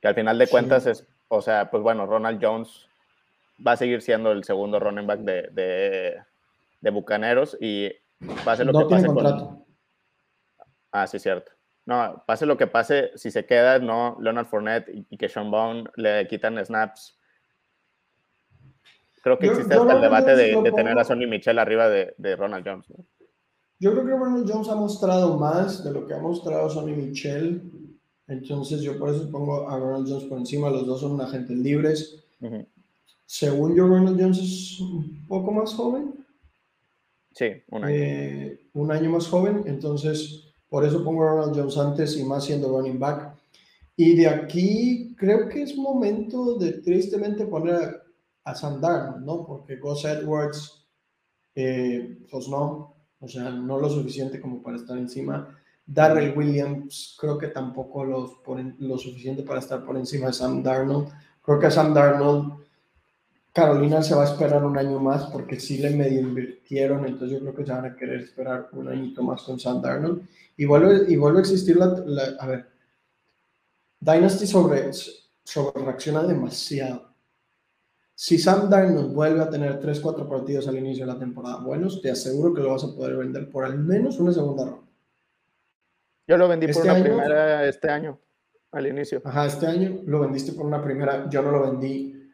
[0.00, 2.86] Que al final de cuentas es, o sea, pues bueno, Ronald Jones
[3.66, 6.22] va a seguir siendo el segundo running back de, de,
[6.80, 7.90] de Bucaneros y
[8.44, 9.64] pase lo que pase con...
[10.90, 11.52] Ah, sí, cierto.
[11.86, 15.50] No, pase lo que pase, si se queda, no, Leonard Fournette y, y que Sean
[15.50, 17.18] Bone le quitan snaps
[19.22, 22.86] Creo que existe hasta el debate de, tener a Sonny Michel arriba de, Ronald Jones.
[23.78, 27.62] Yo creo que Ronald Jones ha mostrado más de lo que ha mostrado Sonny Michel.
[28.28, 30.70] Entonces yo por eso pongo a Ronald Jones por encima.
[30.70, 32.24] Los dos son agentes libres.
[33.26, 36.14] Según yo, Ronald Jones es un poco más joven.
[37.32, 37.94] Sí, un año.
[37.96, 39.62] Eh, un año más joven.
[39.66, 43.34] Entonces por eso pongo a Ronald Jones antes y más siendo running back.
[43.94, 48.01] Y de aquí creo que es momento de tristemente poner a,
[48.54, 49.46] Sam Darnold, ¿no?
[49.46, 50.86] Porque Gus Edwards,
[51.54, 55.58] eh, pues no, o sea, no lo suficiente como para estar encima.
[55.86, 60.62] Darrell Williams creo que tampoco los ponen lo suficiente para estar por encima de Sam
[60.62, 61.08] Darnold.
[61.42, 62.62] Creo que a Sam Darnold
[63.52, 67.40] Carolina se va a esperar un año más porque sí le medio invirtieron, entonces yo
[67.40, 70.26] creo que se van a querer esperar un añito más con Sam Darnold.
[70.56, 72.70] Y vuelve, y vuelve a existir la, a ver,
[74.00, 74.90] Dynasty sobre,
[75.44, 77.11] sobre reacciona demasiado.
[78.14, 82.10] Si Sam Darnold vuelve a tener 3-4 partidos al inicio de la temporada buenos, te
[82.10, 84.90] aseguro que lo vas a poder vender por al menos una segunda ronda.
[86.26, 88.20] Yo lo vendí por este una primera este año,
[88.70, 89.22] al inicio.
[89.24, 91.28] Ajá, este año lo vendiste por una primera.
[91.30, 92.30] Yo no lo vendí.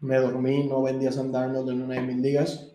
[0.00, 2.67] Me dormí, no vendí a Sam Darnold en una de mis ligas.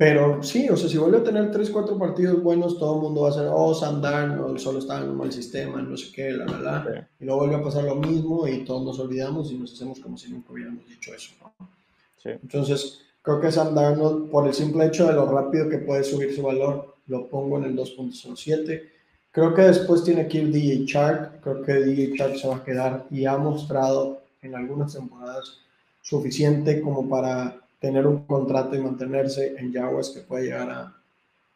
[0.00, 3.20] Pero sí, o sea, si vuelve a tener 3, 4 partidos buenos, todo el mundo
[3.20, 6.30] va a ser, oh, Sam Darnold solo está en un mal sistema, no sé qué,
[6.30, 7.08] la, la, la.
[7.20, 10.16] Y luego vuelve a pasar lo mismo y todos nos olvidamos y nos hacemos como
[10.16, 11.32] si nunca hubiéramos dicho eso.
[12.16, 12.30] Sí.
[12.30, 16.34] Entonces, creo que Sam Darnold, por el simple hecho de lo rápido que puede subir
[16.34, 18.82] su valor, lo pongo en el 2.07.
[19.30, 21.42] Creo que después tiene que ir DJ Chart.
[21.42, 25.58] Creo que DJ Chart se va a quedar y ha mostrado en algunas temporadas
[26.00, 31.02] suficiente como para tener un contrato y mantenerse en Jaguars que puede llegar a,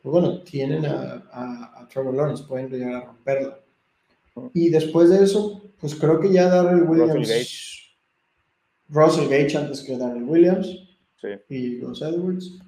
[0.03, 3.61] pues bueno, tienen a, a, Trevor Lawrence, pueden llegar a romperla.
[4.53, 7.97] Y después de eso, pues creo que ya Darrell Williams.
[8.89, 9.57] Russell Gage.
[9.57, 10.67] antes que Darrell Williams.
[11.21, 11.29] Sí.
[11.49, 12.59] Y los Edwards.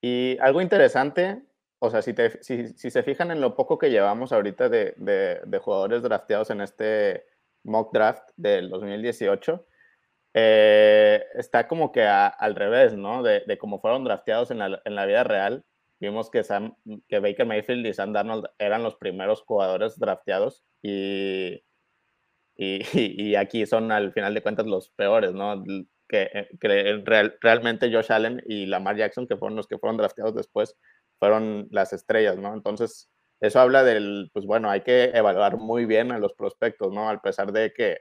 [0.00, 1.42] Y algo interesante,
[1.78, 5.40] o sea, si, si, si, se fijan en lo poco que llevamos ahorita de, de,
[5.44, 7.24] de jugadores drafteados en este
[7.62, 9.64] mock draft del 2018,
[10.34, 13.22] eh, está como que al revés, ¿no?
[13.22, 15.64] De, de cómo fueron drafteados en la, en la, vida real.
[16.00, 16.74] Vimos que, Sam,
[17.08, 21.62] que Baker Mayfield y Sam Darnold eran los primeros jugadores drafteados y,
[22.56, 22.82] y,
[23.32, 25.62] y aquí son al final de cuentas los peores, ¿no?
[26.08, 30.34] Que, que real, realmente Josh Allen y Lamar Jackson, que fueron los que fueron drafteados
[30.34, 30.76] después,
[31.18, 32.54] fueron las estrellas, ¿no?
[32.54, 37.08] Entonces, eso habla del, pues bueno, hay que evaluar muy bien a los prospectos, ¿no?
[37.08, 37.98] Al pesar de que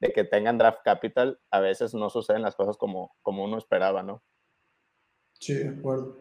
[0.00, 4.02] de que tengan draft capital, a veces no suceden las cosas como, como uno esperaba,
[4.02, 4.22] ¿no?
[5.38, 6.18] Sí, de acuerdo.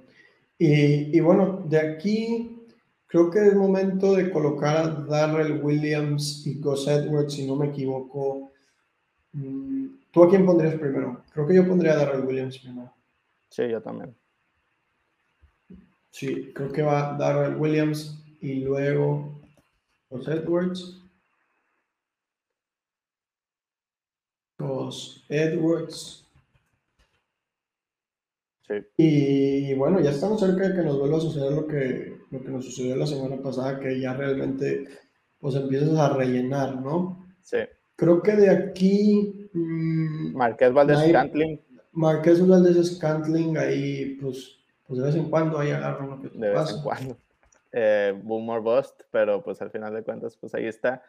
[0.58, 2.68] Y, y, bueno, de aquí
[3.08, 7.68] creo que es momento de colocar a Darrell Williams y Gus Edwards, si no me
[7.68, 8.52] equivoco.
[9.32, 11.24] Mm, ¿Tú a quién pondrías primero?
[11.34, 12.94] Creo que yo pondría a Darrell Williams primero.
[13.50, 14.16] Sí, yo también.
[16.12, 19.40] Sí, creo que va Darrell Williams y luego
[20.10, 20.99] Gus Edwards.
[24.60, 26.26] Los Edwards.
[28.98, 32.50] Y bueno, ya estamos cerca de que nos vuelva a suceder lo que, lo que
[32.50, 34.86] nos sucedió la semana pasada, que ya realmente
[35.40, 37.26] pues empiezas a rellenar, ¿no?
[37.42, 37.58] Sí.
[37.96, 39.50] Creo que de aquí...
[39.54, 41.60] Mmm, Marqués Valdés Scantling.
[41.94, 46.50] Marqués Valdés Scantling, ahí pues, pues de vez en cuando ahí agarran lo que De
[46.50, 47.18] vez en cuando.
[47.72, 51.04] Eh, Boomer Bust, pero pues al final de cuentas pues ahí está.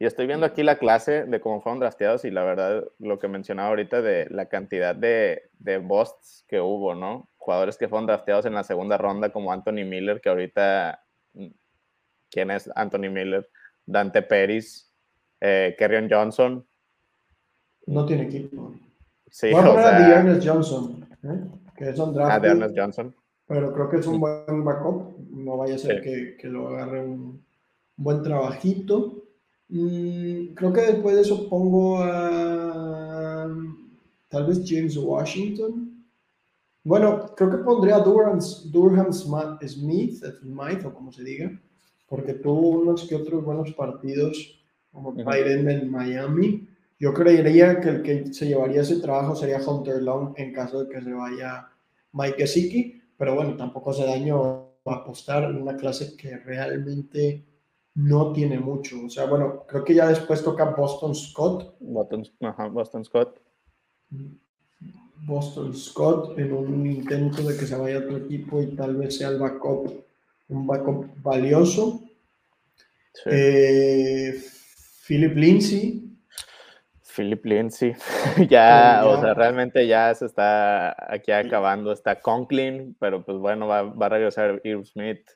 [0.00, 3.28] Y estoy viendo aquí la clase de cómo fueron drafteados y la verdad, lo que
[3.28, 7.28] mencionaba ahorita de la cantidad de, de busts que hubo, ¿no?
[7.36, 11.48] Jugadores que fueron drafteados en la segunda ronda, como Anthony Miller, que ahorita, mm,
[12.30, 13.46] ¿quién es Anthony Miller?
[13.84, 14.90] Dante Pérez,
[15.38, 16.66] eh, Kerrion Johnson.
[17.84, 18.72] No tiene equipo.
[19.30, 21.44] Sí, a poner a Ernest Johnson, ¿eh?
[21.76, 22.32] que es un draft.
[22.32, 23.14] Ah, de Ernest Johnson.
[23.46, 25.18] Pero creo que es un buen backup.
[25.28, 27.44] No vaya a ser que, que, lo agarre un
[27.96, 29.26] buen trabajito.
[29.70, 33.48] Mm, creo que después de eso pongo a
[34.28, 36.04] tal vez James Washington.
[36.82, 41.50] Bueno, creo que pondría a Durham, Durham Smith, Smith, o como se diga,
[42.08, 44.60] porque tuvo unos que otros buenos partidos
[44.90, 46.66] como Biden en Miami.
[46.98, 50.90] Yo creería que el que se llevaría ese trabajo sería Hunter Long en caso de
[50.92, 51.68] que se vaya
[52.12, 57.44] Mike Gesicki, pero bueno, tampoco hace daño apostar en una clase que realmente
[57.94, 59.04] no tiene mucho.
[59.04, 61.74] O sea, bueno, creo que ya después toca Boston Scott.
[61.80, 62.24] Boston,
[62.72, 63.40] Boston Scott.
[65.26, 69.16] Boston Scott en un intento de que se vaya a otro equipo y tal vez
[69.16, 70.04] sea el backup,
[70.48, 72.02] un backup valioso.
[73.26, 74.40] Eh,
[75.06, 76.06] Philip Lindsay.
[77.14, 77.92] Philip Lindsay,
[78.48, 83.82] ya, o sea, realmente ya se está aquí acabando, está Conklin, pero pues bueno, va,
[83.82, 85.28] va a regresar Irv Smith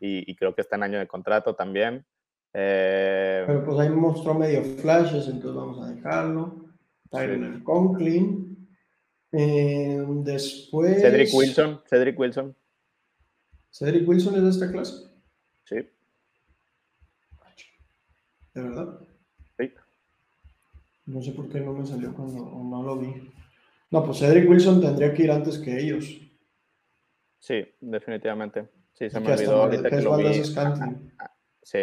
[0.00, 2.04] y, creo que está en año de contrato también.
[2.52, 6.70] Eh, pero pues ahí mostró medio flashes, entonces vamos a dejarlo.
[7.10, 8.68] Tyler Conklin.
[9.32, 11.00] Eh, después.
[11.00, 11.80] Cedric Wilson.
[11.88, 12.56] Cedric Wilson.
[13.70, 15.06] ¿Cedric Wilson es de esta clase?
[15.64, 15.76] Sí.
[18.54, 18.98] ¿De verdad?
[19.58, 19.72] Sí.
[21.06, 23.30] No sé por qué no me salió cuando no lo vi.
[23.90, 26.20] No, pues Cedric Wilson tendría que ir antes que ellos.
[27.38, 28.68] Sí, definitivamente.
[29.00, 30.42] Sí, se me olvidó ahorita que lo vi.
[31.62, 31.78] Sí.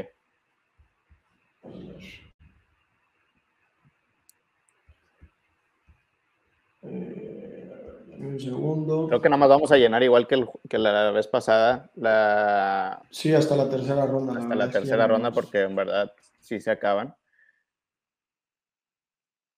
[6.83, 9.07] Eh, un segundo.
[9.07, 11.89] Creo que nada más vamos a llenar igual que, que la vez pasada.
[11.95, 13.01] La...
[13.09, 14.39] Sí, hasta la tercera ronda.
[14.39, 17.15] Hasta la, tercera ronda, porque en verdad sí se acaban.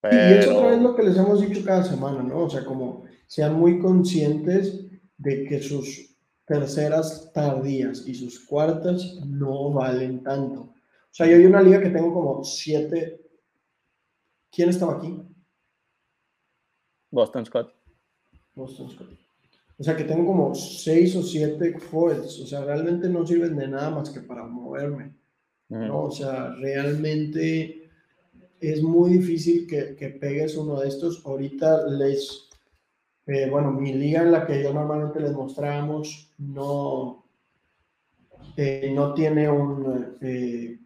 [0.09, 2.45] Y es otra vez lo que les hemos dicho cada semana, ¿no?
[2.45, 4.79] O sea, como sean muy conscientes
[5.17, 6.08] de que sus
[6.49, 10.61] terceras tardías y sus cuartas no valen tanto.
[10.61, 13.21] O sea, yo hay una liga que tengo como siete.
[14.51, 15.21] ¿Quién estaba aquí?
[17.11, 17.71] Boston Scott.
[18.55, 19.09] Boston Scott.
[19.77, 22.39] O sea, que tengo como seis o siete foils.
[22.39, 25.15] O sea, realmente no sirven de nada más que para moverme.
[25.69, 26.05] ¿no?
[26.05, 27.91] O sea, realmente
[28.59, 31.23] es muy difícil que, que pegues uno de estos.
[31.27, 32.48] Ahorita les,
[33.31, 37.25] eh, bueno, mi liga en la que yo normalmente les mostramos no,
[38.57, 40.79] eh, no tiene un, eh,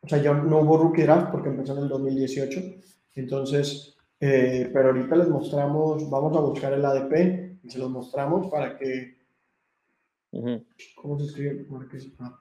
[0.00, 2.60] o sea, yo no hubo rookie draft porque empezó en el 2018.
[3.16, 8.78] Entonces, pero ahorita les mostramos, vamos a buscar el ADP y se los mostramos para
[8.78, 9.18] que,
[10.96, 11.66] ¿cómo se escribe?
[12.18, 12.40] Ah,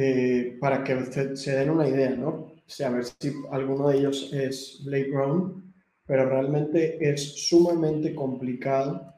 [0.00, 2.28] eh, para que se, den una idea, ¿no?
[2.28, 5.67] O sea, a ver si alguno de ellos es Blake Brown,
[6.08, 9.14] pero realmente es sumamente complicado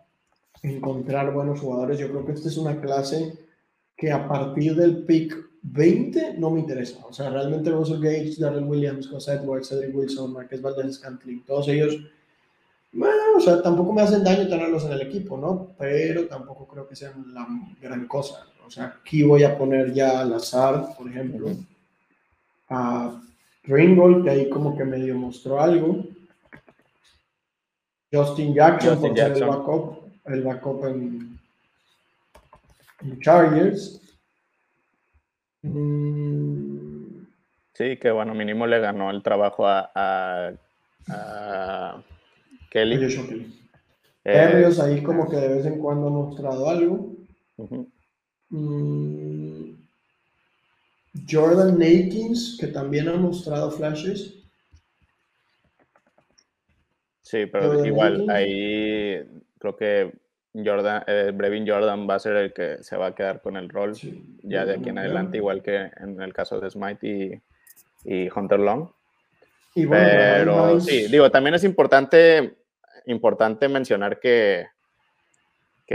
[0.62, 1.98] encontrar buenos jugadores.
[1.98, 3.38] Yo creo que esta es una clase
[3.96, 6.98] que a partir del pick 20 no me interesa.
[7.06, 11.68] O sea, realmente Russell Gage, Darrell Williams, José Edwards, Cedric Wilson, Marqués Valdez Scantling, todos
[11.68, 11.96] ellos,
[12.92, 15.68] bueno, o sea, tampoco me hacen daño tenerlos en el equipo, ¿no?
[15.78, 17.46] Pero tampoco creo que sean la
[17.80, 18.46] gran cosa.
[18.66, 21.50] O sea, aquí voy a poner ya al azar, por ejemplo,
[22.68, 23.22] a
[23.62, 26.04] Ringgold, que ahí como que medio mostró algo.
[28.12, 31.38] Justin Jackson, por ser el backup, el backup en,
[33.20, 34.00] Chargers.
[35.62, 37.24] Mm.
[37.72, 39.90] Sí, que bueno, mínimo le ganó el trabajo a,
[41.08, 42.02] a,
[42.70, 43.46] Kelly.
[44.24, 47.14] Eh, ahí como que de vez en cuando ha mostrado algo.
[48.50, 49.72] Mm,
[51.28, 54.39] Jordan Nakins, que también ha mostrado flashes.
[57.30, 59.24] Sí, pero igual ahí
[59.60, 60.12] creo que
[60.52, 63.68] Jordan, eh, Brevin Jordan va a ser el que se va a quedar con el
[63.68, 63.92] rol
[64.42, 67.40] ya de aquí en adelante, igual que en el caso de Smite
[68.04, 68.88] y, Hunter Long.
[69.76, 72.56] pero sí, digo, también es importante,
[73.06, 74.66] importante mencionar que,
[75.86, 75.94] que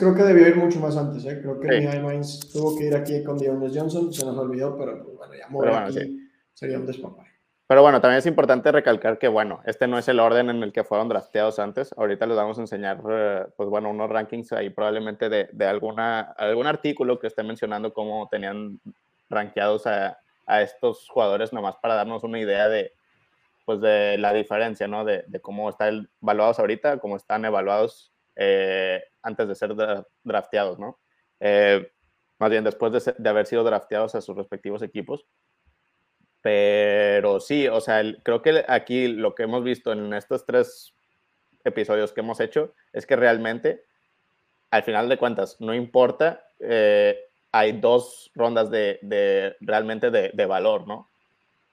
[0.00, 1.38] creo que debió ir mucho más antes, ¿eh?
[1.40, 2.48] Creo que sí.
[2.52, 5.74] tuvo que ir aquí con Dionne Johnson, se nos olvidó, pero pues, bueno, ya mover
[5.74, 7.35] aquí sería un despapay.
[7.68, 10.72] Pero bueno, también es importante recalcar que, bueno, este no es el orden en el
[10.72, 11.92] que fueron drafteados antes.
[11.96, 16.20] Ahorita les vamos a enseñar, eh, pues bueno, unos rankings ahí probablemente de, de, alguna,
[16.20, 18.80] algún artículo que esté mencionando cómo tenían
[19.28, 22.92] rankeados a, a, estos jugadores, nomás para darnos una idea de,
[23.64, 25.04] pues de la diferencia, ¿no?
[25.04, 29.74] De, de cómo están evaluados ahorita, cómo están evaluados eh, antes de ser
[30.22, 31.00] drafteados, ¿no?
[31.40, 31.90] Eh,
[32.38, 35.26] más bien después de, haber sido drafteados a sus respectivos equipos.
[36.46, 40.94] Pero sí, o sea, creo que aquí lo que hemos visto en estos tres
[41.64, 43.82] episodios que hemos hecho es que realmente,
[44.70, 47.18] al final de cuentas, no importa, eh,
[47.50, 51.08] hay dos rondas de, realmente de, valor, ¿no?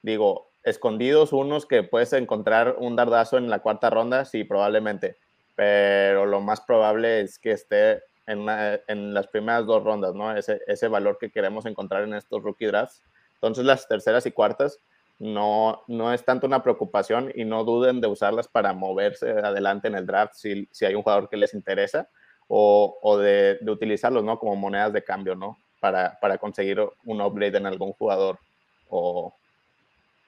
[0.01, 5.17] Digo, escondidos unos que puedes encontrar un dardazo en la cuarta ronda, sí, probablemente,
[5.53, 8.47] pero lo más probable es que esté en,
[8.87, 10.35] en las primeras dos rondas, ¿no?
[10.35, 13.03] Ese, ese valor que queremos encontrar en estos rookie drafts.
[13.43, 14.79] Entonces las terceras y cuartas
[15.19, 19.95] no, no es tanto una preocupación y no duden de usarlas para moverse adelante en
[19.95, 22.07] el draft si, si hay un jugador que les interesa
[22.47, 24.39] o, o de, de, utilizarlos, ¿no?
[24.39, 25.57] Como monedas de cambio, ¿no?
[25.81, 28.39] Para, para conseguir un upgrade en algún jugador
[28.87, 29.33] o,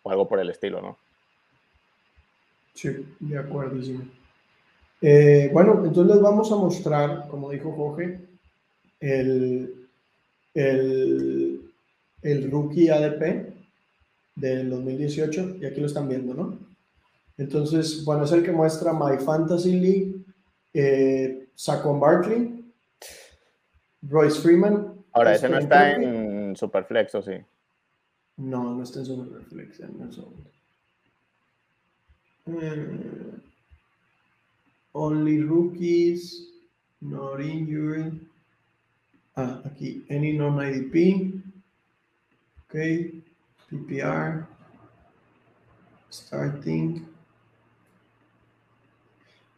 [0.03, 0.97] o algo por el estilo, ¿no?
[2.73, 3.77] Sí, de acuerdo.
[5.01, 8.19] Eh, bueno, entonces les vamos a mostrar, como dijo Jorge,
[8.99, 9.87] el,
[10.53, 11.64] el,
[12.25, 13.53] el rookie ADP
[14.35, 16.57] del 2018 y aquí lo están viendo, ¿no?
[17.37, 20.15] Entonces, bueno, es el que muestra My Fantasy League,
[20.73, 22.73] eh, Saquon Barkley,
[24.01, 25.05] Royce Freeman.
[25.11, 27.33] Ahora, ese no está en Superflex, ¿o sí?
[28.37, 30.49] No, no está en Superflex, en el segundo.
[34.93, 36.49] Only rookies,
[37.01, 38.13] not injured.
[39.35, 41.44] Ah, aquí, any non-IDP.
[42.65, 42.75] Ok,
[43.69, 44.45] PPR.
[46.11, 47.07] Starting.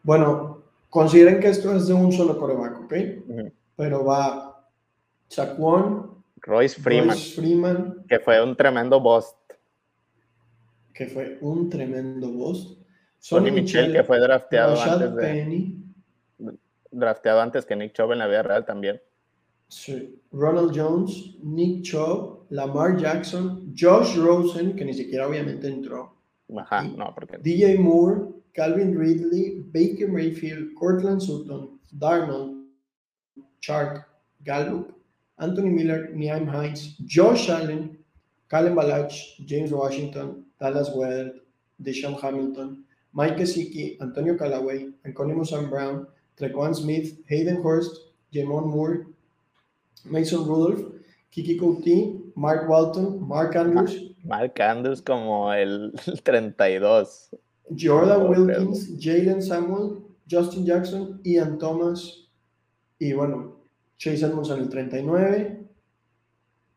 [0.02, 2.94] Bueno, consideren que esto es de un solo coreback, ¿ok?
[3.76, 4.66] Pero va
[5.28, 9.34] Saquon, Royce Freeman, Freeman, que fue un tremendo boss.
[10.94, 12.78] Que fue un tremendo boss.
[13.18, 15.72] Sonny Michel, que fue drafteado antes de,
[16.90, 19.00] drafteado antes que Nick Chubb en la vida real también.
[19.68, 20.20] Sí.
[20.32, 26.14] Ronald Jones, Nick Chubb, Lamar Jackson, Josh Rosen, que ni siquiera obviamente entró.
[26.56, 27.38] Ajá, no, porque...
[27.38, 32.64] DJ Moore, Calvin Ridley, Baker Mayfield, Cortland Sutton, Darnold,
[33.60, 34.04] Chark,
[34.44, 34.94] Gallup,
[35.38, 37.98] Anthony Miller, Niam Hines, Josh Allen,
[38.48, 39.12] Callum Balach,
[39.44, 41.34] James Washington, Dallas Weather,
[41.82, 46.06] Deshaun Hamilton, Mike Gesicki, Antonio Callaway, Antonio Sam Brown,
[46.38, 48.00] Trequan Smith, Hayden Hurst,
[48.32, 49.06] Jamon Moore,
[50.04, 50.92] Mason Rudolph,
[51.30, 54.14] Kiki Couti, Mark Walton, Mark Andrews.
[54.22, 57.30] Mark Andrews como el 32.
[57.76, 62.28] Jordan Wilkins, Jalen Samuel, Justin Jackson, Ian Thomas
[63.00, 63.56] y bueno,
[63.96, 65.68] Chase Edmonds en el 39,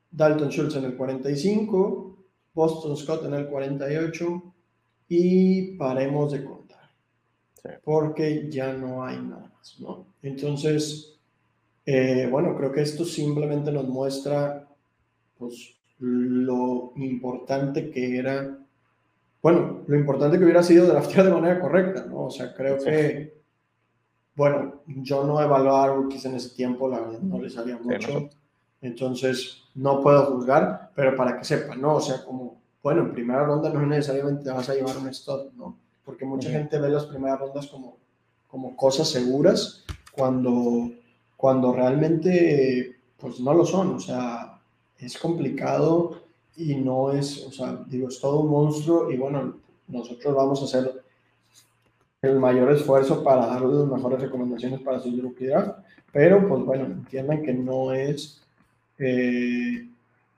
[0.10, 2.18] Dalton Schultz en el 45,
[2.56, 4.54] Boston Scott en el 48
[5.10, 6.90] y paremos de contar.
[7.84, 10.08] Porque ya no hay nada más, ¿no?
[10.24, 11.20] Entonces,
[11.86, 14.68] eh, bueno, creo que esto simplemente nos muestra
[15.42, 18.58] pues, lo importante que era,
[19.42, 22.26] bueno, lo importante que hubiera sido draftear de manera correcta, ¿no?
[22.26, 23.42] O sea, creo que,
[24.36, 28.30] bueno, yo no evaluaba rookies en ese tiempo, la verdad, no le salía mucho.
[28.82, 31.96] Entonces, no puedo juzgar, pero para que sepan, ¿no?
[31.96, 35.78] O sea, como, bueno, en primera ronda no necesariamente vas a llevar un stop, ¿no?
[36.06, 37.98] Porque mucha gente ve las primeras rondas como,
[38.48, 40.92] como cosas seguras cuando
[41.42, 44.51] cuando realmente pues no lo son, o sea,
[45.02, 46.22] es complicado
[46.56, 49.56] y no es, o sea, digo, es todo un monstruo y bueno,
[49.88, 51.04] nosotros vamos a hacer
[52.22, 55.50] el mayor esfuerzo para darles las mejores recomendaciones para su rookie
[56.12, 58.42] pero pues bueno, entiendan que no es
[59.00, 59.88] eh,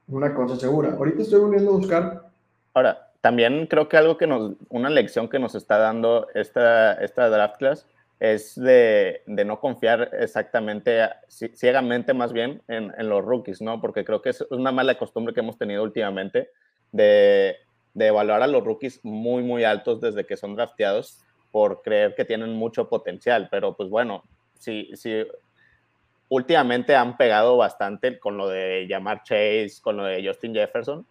[0.08, 0.94] una cosa segura.
[0.94, 2.30] Ahorita estoy volviendo a buscar.
[2.74, 7.30] Ahora, también creo que algo que nos, una lección que nos está dando esta, esta
[7.30, 7.86] draft class
[8.20, 13.82] es de, no confiar exactamente, ciegamente más bien, en, los rookies, ¿no?
[13.82, 16.50] Porque creo que es una mala costumbre que hemos tenido últimamente
[16.92, 17.58] de,
[17.96, 21.20] evaluar a los rookies muy, muy altos desde que son drafteados
[21.52, 23.50] por creer que tienen mucho potencial.
[23.52, 24.24] Pero pues bueno,
[24.58, 25.26] si, si
[26.30, 31.06] últimamente han pegado bastante con lo de llamar Chase, con lo de Justin Jefferson,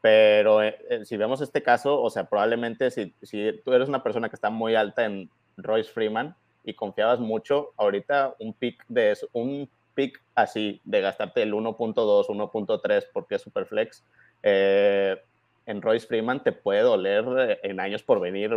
[0.00, 4.02] pero eh, eh, si vemos este caso, o sea, probablemente si, si tú eres una
[4.02, 6.36] persona que está muy alta en Royce Freeman,
[6.68, 13.06] y confiabas mucho, ahorita un pick de un pick así de gastarte el 1.2, 1.3
[13.10, 14.04] porque es super flex,
[14.42, 15.16] eh,
[15.64, 18.54] en Royce Freeman te puede doler eh, en años por venir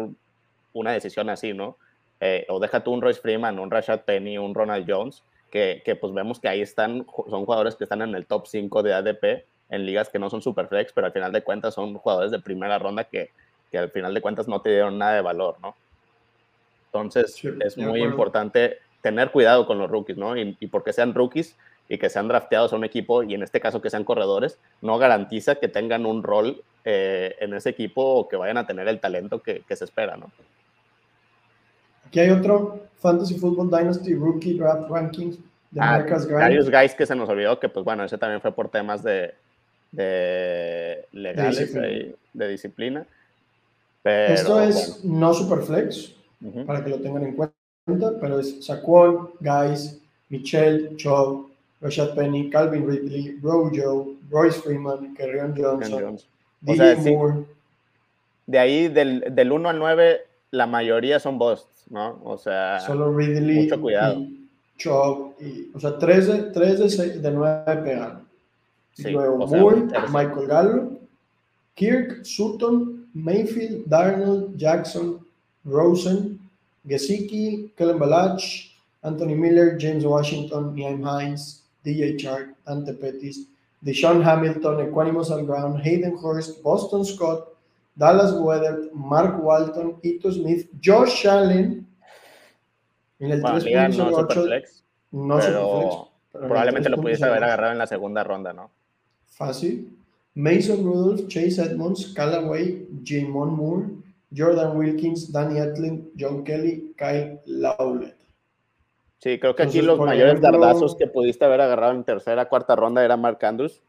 [0.74, 1.78] una decisión así, ¿no?
[2.20, 5.96] Eh, o deja tú un Royce Freeman, un Rashad Penny, un Ronald Jones, que, que,
[5.96, 9.46] pues vemos que ahí están, son jugadores que están en el top 5 de ADP
[9.70, 12.40] en ligas que no son super flex, pero al final de cuentas son jugadores de
[12.40, 13.32] primera ronda que,
[13.72, 15.76] que al final de cuentas no te dieron nada de valor, ¿no?
[16.94, 20.36] Entonces, es muy importante tener cuidado con los rookies, ¿no?
[20.36, 21.56] Y, porque sean rookies
[21.88, 24.98] y que sean drafteados a un equipo, y en este caso que sean corredores, no
[24.98, 29.00] garantiza que tengan un rol eh, en ese equipo o que vayan a tener el
[29.00, 30.32] talento que, se espera, ¿no?
[32.06, 35.38] Aquí hay otro Fantasy Football Dynasty Rookie Draft Rankings
[35.72, 36.70] de ah, Marcus Guys.
[36.70, 39.34] Guys que se nos olvidó, que pues bueno, ese también fue por temas de,
[39.92, 43.06] de legales, de disciplina.
[44.04, 46.16] Esto es no Superflex,
[46.66, 51.50] para que lo tengan en cuenta, pero es Saquon, Guys, Michelle, Chubb,
[51.82, 56.18] Rashad Penny, Calvin Ridley, Rojo, Royce Freeman, Kerryon Johnson,
[56.62, 57.46] DJ Moore.
[58.46, 60.22] De ahí, del, del 1 al 9,
[60.52, 62.20] la mayoría son busts, ¿no?
[62.24, 64.20] O sea, solo Ridley mucho cuidado.
[64.20, 68.28] y Chubb, y, o sea, 3 de, 3 de, 6, de 9 pegaron.
[68.94, 70.92] Sí, Luego Moore, Michael Gallo,
[71.76, 75.26] Kirk, Sutton, Mayfield, Darnold, Jackson,
[75.66, 76.40] Rosen,
[76.88, 78.70] Gesicki, Kellen Balach,
[79.04, 83.46] Anthony Miller, James Washington, Niam Hines, DJ Chark, Dante Pettis,
[83.84, 87.48] Deshaun Hamilton, Equanimous Ground, Hayden Hurst, Boston Scott,
[87.98, 91.88] Dallas Weather, Mark Walton, Ito Smith, Josh Allen.
[93.20, 94.64] En el 3.08.
[95.12, 98.72] No, no probablemente lo pudiese haber agarrado en la segunda ronda, ¿no?
[99.28, 99.98] Fácil.
[100.34, 103.88] Mason Rudolph, Chase Edmonds, Callaway, Jamon Moore,
[104.36, 108.16] Jordan Wilkins, Danny Atlin, John Kelly, Kyle Lawlett.
[109.20, 113.06] Sí, creo que aquí los mayores dardazos que pudiste haber agarrado en tercera, cuarta ronda
[113.06, 113.80] era Mark Andrews.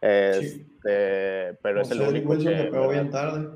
[0.00, 3.48] Este, pero es el único Wilson que, pegó bien tarde.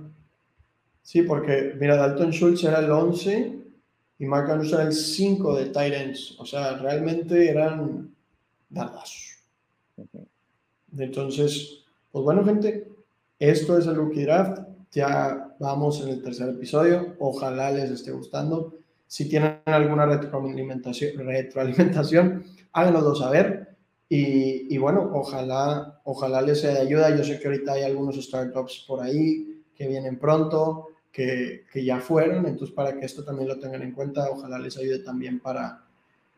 [1.02, 3.58] Sí, porque, mira, Dalton Schultz era el 11
[4.18, 6.36] y Mark Andrews era el 5 de Titans.
[6.40, 8.12] O sea, realmente eran
[8.68, 9.36] dardazos.
[10.96, 12.88] Entonces, pues bueno, gente,
[13.38, 14.62] esto es el Rookie Draft.
[14.90, 17.16] Ya vamos en el tercer episodio.
[17.18, 18.74] Ojalá les esté gustando.
[19.06, 23.76] Si tienen alguna retroalimentación, retroalimentación háganoslo saber.
[24.08, 27.14] Y, y, bueno, ojalá, ojalá les sea de ayuda.
[27.14, 32.00] Yo sé que ahorita hay algunos startups por ahí que vienen pronto, que, que ya
[32.00, 32.46] fueron.
[32.46, 35.84] Entonces, para que esto también lo tengan en cuenta, ojalá les ayude también para,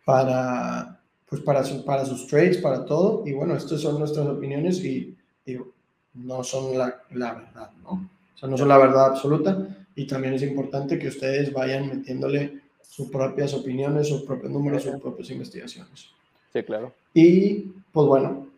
[0.04, 3.22] para, pues para, para sus trades, para todo.
[3.24, 5.16] Y bueno, estas son nuestras opiniones y
[5.46, 5.72] digo,
[6.14, 8.10] no son la, la verdad, ¿no?
[8.34, 12.60] O sea, no son la verdad absoluta y también es importante que ustedes vayan metiéndole
[12.82, 16.10] sus propias opiniones, sus propios números, sus propias investigaciones.
[16.52, 16.92] Sí, claro.
[17.14, 18.48] Y pues bueno,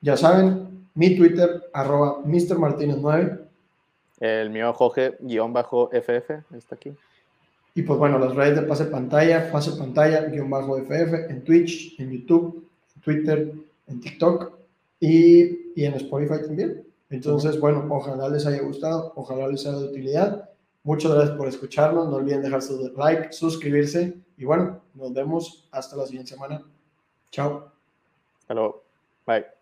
[0.00, 3.40] ya saben, mi Twitter, arroba MrMartinez9.
[4.20, 6.92] El mío, Jorge-FF, está aquí.
[7.74, 11.98] Y pues bueno, las redes de pase pantalla, pase pantalla, guion bajo FF, en Twitch,
[11.98, 13.52] en YouTube, en Twitter,
[13.86, 14.52] en TikTok
[14.98, 16.84] y, y en Spotify también.
[17.10, 20.48] Entonces, bueno, ojalá les haya gustado, ojalá les sea de utilidad.
[20.84, 22.08] Muchas gracias por escucharnos.
[22.08, 26.62] No olviden dejar su like, suscribirse y bueno, nos vemos hasta la siguiente semana.
[27.30, 27.72] Chao.
[28.48, 28.82] Hello.
[29.26, 29.59] Bye.